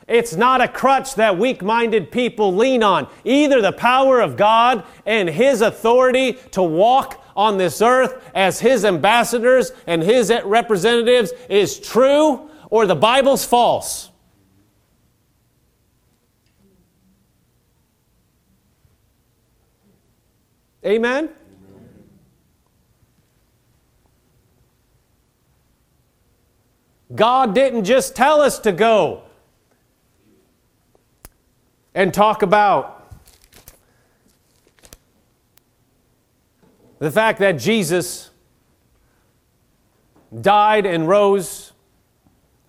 It's 0.08 0.36
not 0.36 0.62
a 0.62 0.70
crutch 0.70 1.16
that 1.16 1.38
weak 1.38 1.62
minded 1.62 2.12
people 2.12 2.56
lean 2.56 2.82
on. 2.82 3.10
Either 3.26 3.62
the 3.62 3.74
power 3.74 4.22
of 4.22 4.38
God 4.38 4.86
and 5.06 5.30
His 5.30 5.62
authority 5.62 6.34
to 6.52 6.64
walk 6.64 7.22
on 7.36 7.58
this 7.58 7.82
earth 7.82 8.24
as 8.34 8.62
His 8.62 8.86
ambassadors 8.86 9.72
and 9.86 10.02
His 10.02 10.32
representatives 10.46 11.34
is 11.50 11.78
true, 11.78 12.50
or 12.70 12.86
the 12.86 12.96
Bible's 12.96 13.44
false. 13.44 14.10
Amen? 20.86 21.30
God 27.14 27.54
didn't 27.54 27.84
just 27.84 28.16
tell 28.16 28.40
us 28.40 28.60
to 28.60 28.72
go 28.72 29.27
and 31.98 32.14
talk 32.14 32.44
about 32.44 33.12
the 37.00 37.10
fact 37.10 37.40
that 37.40 37.54
Jesus 37.54 38.30
died 40.40 40.86
and 40.86 41.08
rose 41.08 41.74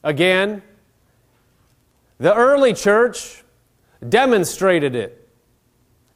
again. 0.02 0.62
The 2.16 2.34
early 2.34 2.72
church 2.72 3.44
demonstrated 4.08 4.94
it 4.94 5.28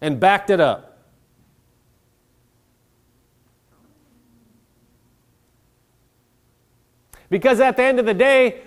and 0.01 0.19
backed 0.19 0.49
it 0.49 0.59
up. 0.59 0.99
Because 7.29 7.61
at 7.61 7.77
the 7.77 7.83
end 7.83 8.01
of 8.01 8.07
the 8.07 8.15
day, 8.15 8.63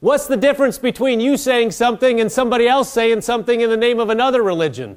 What's 0.00 0.26
the 0.26 0.36
difference 0.36 0.78
between 0.78 1.18
you 1.18 1.36
saying 1.36 1.72
something 1.72 2.20
and 2.20 2.30
somebody 2.30 2.68
else 2.68 2.92
saying 2.92 3.22
something 3.22 3.60
in 3.60 3.68
the 3.68 3.76
name 3.76 3.98
of 3.98 4.10
another 4.10 4.42
religion? 4.42 4.96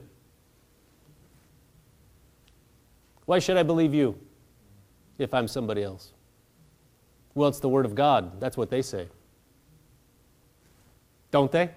Why 3.26 3.40
should 3.40 3.58
I 3.58 3.64
believe 3.64 3.94
you 3.94 4.20
if 5.18 5.34
I'm 5.34 5.48
somebody 5.48 5.84
else? 5.84 6.12
Well, 7.34 7.50
it's 7.50 7.60
the 7.60 7.70
Word 7.70 7.86
of 7.86 7.96
God. 7.96 8.40
That's 8.40 8.58
what 8.58 8.70
they 8.70 8.82
say. 8.82 9.08
Don't 11.32 11.52
they? 11.52 11.72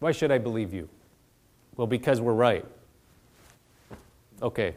Why 0.00 0.12
should 0.12 0.30
I 0.30 0.38
believe 0.38 0.74
you? 0.74 0.88
Well, 1.76 1.86
because 1.86 2.20
we're 2.20 2.34
right. 2.34 2.64
Okay. 4.42 4.74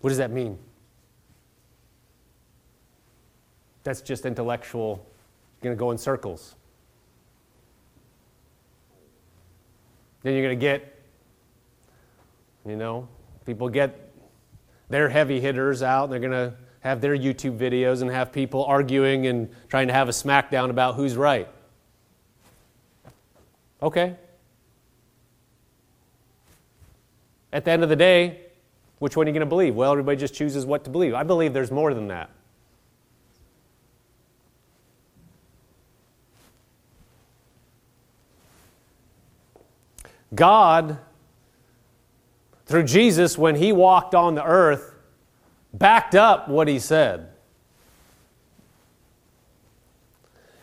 What 0.00 0.08
does 0.08 0.18
that 0.18 0.30
mean? 0.30 0.58
That's 3.84 4.00
just 4.00 4.26
intellectual, 4.26 5.04
you're 5.60 5.68
going 5.68 5.76
to 5.76 5.78
go 5.78 5.90
in 5.90 5.98
circles. 5.98 6.54
Then 10.22 10.34
you're 10.34 10.44
going 10.44 10.58
to 10.58 10.60
get, 10.60 11.00
you 12.64 12.76
know, 12.76 13.08
people 13.44 13.68
get 13.68 14.12
their 14.88 15.08
heavy 15.08 15.40
hitters 15.40 15.82
out, 15.82 16.10
they're 16.10 16.20
going 16.20 16.32
to 16.32 16.54
have 16.80 17.00
their 17.00 17.16
YouTube 17.16 17.58
videos 17.58 18.02
and 18.02 18.10
have 18.10 18.32
people 18.32 18.64
arguing 18.64 19.26
and 19.26 19.48
trying 19.68 19.86
to 19.86 19.92
have 19.92 20.08
a 20.08 20.12
smackdown 20.12 20.70
about 20.70 20.96
who's 20.96 21.16
right. 21.16 21.48
Okay. 23.80 24.16
At 27.52 27.64
the 27.64 27.70
end 27.70 27.82
of 27.82 27.88
the 27.88 27.96
day, 27.96 28.40
which 28.98 29.16
one 29.16 29.26
are 29.26 29.30
you 29.30 29.32
going 29.32 29.40
to 29.40 29.46
believe? 29.46 29.74
Well, 29.74 29.90
everybody 29.90 30.16
just 30.16 30.34
chooses 30.34 30.64
what 30.64 30.84
to 30.84 30.90
believe. 30.90 31.14
I 31.14 31.22
believe 31.22 31.52
there's 31.52 31.70
more 31.70 31.92
than 31.92 32.08
that. 32.08 32.30
God, 40.34 40.98
through 42.66 42.84
Jesus, 42.84 43.36
when 43.36 43.56
he 43.56 43.72
walked 43.72 44.14
on 44.14 44.34
the 44.34 44.44
earth, 44.44 44.94
backed 45.74 46.14
up 46.14 46.48
what 46.48 46.68
he 46.68 46.78
said. 46.78 47.28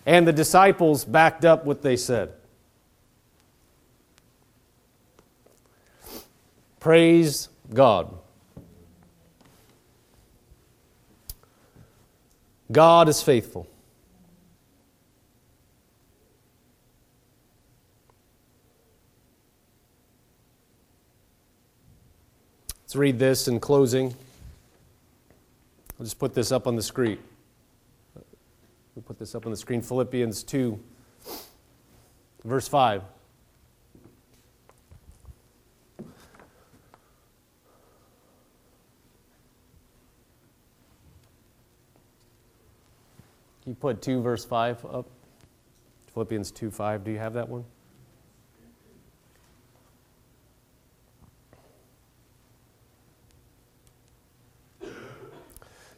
And 0.05 0.27
the 0.27 0.33
disciples 0.33 1.05
backed 1.05 1.45
up 1.45 1.65
what 1.65 1.81
they 1.81 1.95
said. 1.95 2.33
Praise 6.79 7.49
God. 7.73 8.17
God 12.71 13.09
is 13.09 13.21
faithful. 13.21 13.67
Let's 22.89 22.95
read 22.95 23.19
this 23.19 23.47
in 23.47 23.59
closing. 23.59 24.15
I'll 25.99 26.05
just 26.05 26.17
put 26.17 26.33
this 26.33 26.51
up 26.51 26.65
on 26.65 26.75
the 26.75 26.81
screen. 26.81 27.19
We'll 28.95 29.03
put 29.03 29.19
this 29.19 29.35
up 29.35 29.45
on 29.45 29.51
the 29.51 29.57
screen. 29.57 29.83
Philippians 29.83 30.41
2, 30.41 30.79
verse 32.45 32.67
5. 32.67 33.03
You 43.67 43.75
put 43.79 44.01
2 44.01 44.23
verse 44.23 44.45
5 44.45 44.85
up? 44.85 45.05
Philippians 46.15 46.49
2 46.49 46.71
5. 46.71 47.03
Do 47.03 47.11
you 47.11 47.19
have 47.19 47.33
that 47.33 47.47
one? 47.47 47.65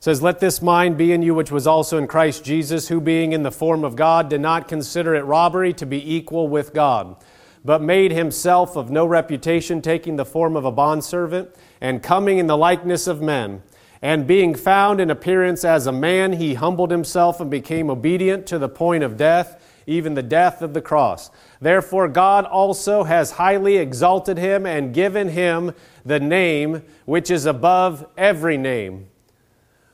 Says, 0.01 0.23
Let 0.23 0.39
this 0.39 0.63
mind 0.63 0.97
be 0.97 1.13
in 1.13 1.21
you 1.21 1.35
which 1.35 1.51
was 1.51 1.67
also 1.67 1.99
in 1.99 2.07
Christ 2.07 2.43
Jesus, 2.43 2.87
who 2.87 2.99
being 2.99 3.33
in 3.33 3.43
the 3.43 3.51
form 3.51 3.83
of 3.83 3.95
God 3.95 4.29
did 4.29 4.41
not 4.41 4.67
consider 4.67 5.13
it 5.13 5.21
robbery 5.25 5.73
to 5.73 5.85
be 5.85 6.15
equal 6.15 6.47
with 6.47 6.73
God, 6.73 7.15
but 7.63 7.83
made 7.83 8.11
himself 8.11 8.75
of 8.75 8.89
no 8.89 9.05
reputation, 9.05 9.79
taking 9.79 10.15
the 10.15 10.25
form 10.25 10.55
of 10.55 10.65
a 10.65 10.71
bondservant, 10.71 11.55
and 11.79 12.01
coming 12.01 12.39
in 12.39 12.47
the 12.47 12.57
likeness 12.57 13.05
of 13.05 13.21
men. 13.21 13.61
And 14.01 14.25
being 14.25 14.55
found 14.55 14.99
in 14.99 15.11
appearance 15.11 15.63
as 15.63 15.85
a 15.85 15.91
man, 15.91 16.33
he 16.33 16.55
humbled 16.55 16.89
himself 16.89 17.39
and 17.39 17.51
became 17.51 17.91
obedient 17.91 18.47
to 18.47 18.57
the 18.57 18.69
point 18.69 19.03
of 19.03 19.17
death, 19.17 19.63
even 19.85 20.15
the 20.15 20.23
death 20.23 20.63
of 20.63 20.73
the 20.73 20.81
cross. 20.81 21.29
Therefore, 21.59 22.07
God 22.07 22.45
also 22.45 23.03
has 23.03 23.33
highly 23.33 23.77
exalted 23.77 24.39
him 24.39 24.65
and 24.65 24.95
given 24.95 25.29
him 25.29 25.75
the 26.03 26.19
name 26.19 26.81
which 27.05 27.29
is 27.29 27.45
above 27.45 28.07
every 28.17 28.57
name 28.57 29.10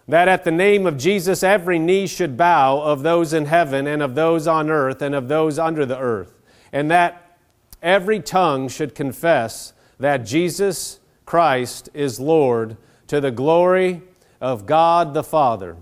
that 0.07 0.27
at 0.27 0.43
the 0.43 0.51
name 0.51 0.85
of 0.85 0.97
Jesus 0.97 1.43
every 1.43 1.79
knee 1.79 2.07
should 2.07 2.37
bow 2.37 2.79
of 2.79 3.03
those 3.03 3.33
in 3.33 3.45
heaven 3.45 3.87
and 3.87 4.01
of 4.01 4.15
those 4.15 4.47
on 4.47 4.69
earth 4.69 5.01
and 5.01 5.13
of 5.13 5.27
those 5.27 5.59
under 5.59 5.85
the 5.85 5.97
earth, 5.97 6.41
and 6.71 6.89
that 6.89 7.37
every 7.81 8.19
tongue 8.19 8.67
should 8.69 8.95
confess 8.95 9.73
that 9.99 10.17
Jesus 10.17 10.99
Christ 11.25 11.89
is 11.93 12.19
Lord 12.19 12.77
to 13.07 13.19
the 13.19 13.31
glory 13.31 14.01
of 14.39 14.65
God 14.65 15.13
the 15.13 15.23
Father. 15.23 15.77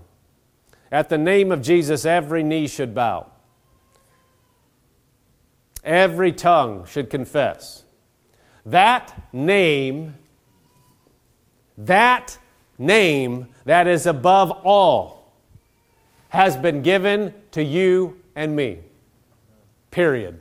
At 0.90 1.08
the 1.08 1.18
name 1.18 1.52
of 1.52 1.62
Jesus, 1.62 2.04
every 2.04 2.42
knee 2.42 2.66
should 2.66 2.94
bow. 2.94 3.30
Every 5.84 6.32
tongue 6.32 6.84
should 6.84 7.10
confess. 7.10 7.84
That 8.64 9.32
name, 9.32 10.16
that 11.78 12.38
name 12.78 13.48
that 13.64 13.86
is 13.86 14.06
above 14.06 14.50
all 14.50 15.32
has 16.28 16.56
been 16.56 16.82
given 16.82 17.32
to 17.52 17.62
you 17.62 18.20
and 18.34 18.54
me. 18.54 18.80
Period. 19.90 20.40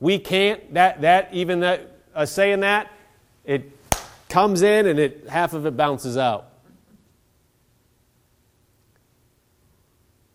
We 0.00 0.18
can't, 0.18 0.74
that, 0.74 1.00
that 1.00 1.28
even 1.32 1.60
that, 1.60 1.98
uh, 2.14 2.24
saying 2.24 2.60
that, 2.60 2.90
it 3.44 3.70
comes 4.28 4.62
in 4.62 4.86
and 4.86 4.98
it, 4.98 5.28
half 5.28 5.52
of 5.54 5.66
it 5.66 5.76
bounces 5.76 6.16
out. 6.16 6.50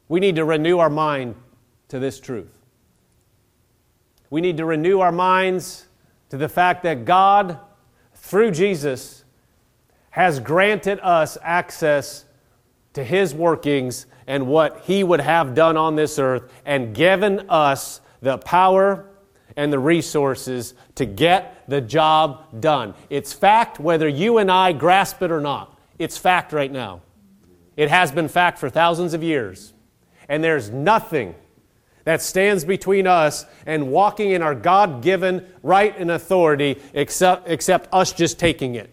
We 0.10 0.20
need 0.20 0.36
to 0.36 0.46
renew 0.46 0.80
our 0.80 0.90
mind 0.90 1.36
to 1.88 2.00
this 2.00 2.20
truth. 2.20 2.56
We 4.30 4.42
need 4.42 4.58
to 4.58 4.66
renew 4.66 5.00
our 5.00 5.12
minds 5.12 5.88
to 6.30 6.38
the 6.38 6.50
fact 6.50 6.84
that 6.84 7.06
God 7.06 7.60
through 8.24 8.52
Jesus, 8.52 9.26
has 10.12 10.40
granted 10.40 11.00
us 11.02 11.38
access 11.44 12.24
to 12.94 13.04
His 13.04 13.36
workings 13.36 14.06
and 14.26 14.48
what 14.48 14.82
He 14.86 15.04
would 15.04 15.20
have 15.20 15.54
done 15.54 15.76
on 15.76 15.96
this 15.96 16.18
earth, 16.18 16.50
and 16.66 16.96
given 16.96 17.50
us 17.50 18.00
the 18.22 18.38
power 18.38 19.06
and 19.58 19.72
the 19.74 19.78
resources 19.78 20.74
to 20.96 21.06
get 21.06 21.64
the 21.68 21.82
job 21.82 22.62
done. 22.62 22.94
It's 23.10 23.34
fact 23.34 23.80
whether 23.80 24.08
you 24.08 24.38
and 24.38 24.50
I 24.50 24.72
grasp 24.72 25.22
it 25.22 25.30
or 25.30 25.42
not. 25.42 25.78
It's 26.00 26.18
fact 26.18 26.54
right 26.54 26.72
now. 26.72 27.02
It 27.76 27.90
has 27.90 28.12
been 28.12 28.30
fact 28.30 28.58
for 28.58 28.70
thousands 28.70 29.14
of 29.14 29.22
years. 29.22 29.74
And 30.30 30.42
there's 30.42 30.70
nothing 30.70 31.36
that 32.04 32.22
stands 32.22 32.66
between 32.66 33.08
us 33.08 33.46
and 33.66 33.92
walking 33.92 34.32
in 34.32 34.42
our 34.42 34.56
God 34.56 35.02
given 35.02 35.48
right 35.62 35.98
and 35.98 36.12
authority 36.12 36.82
except, 36.94 37.48
except 37.50 37.88
us 37.94 38.12
just 38.12 38.40
taking 38.40 38.76
it. 38.76 38.90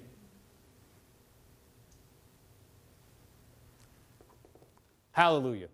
Hallelujah. 5.13 5.69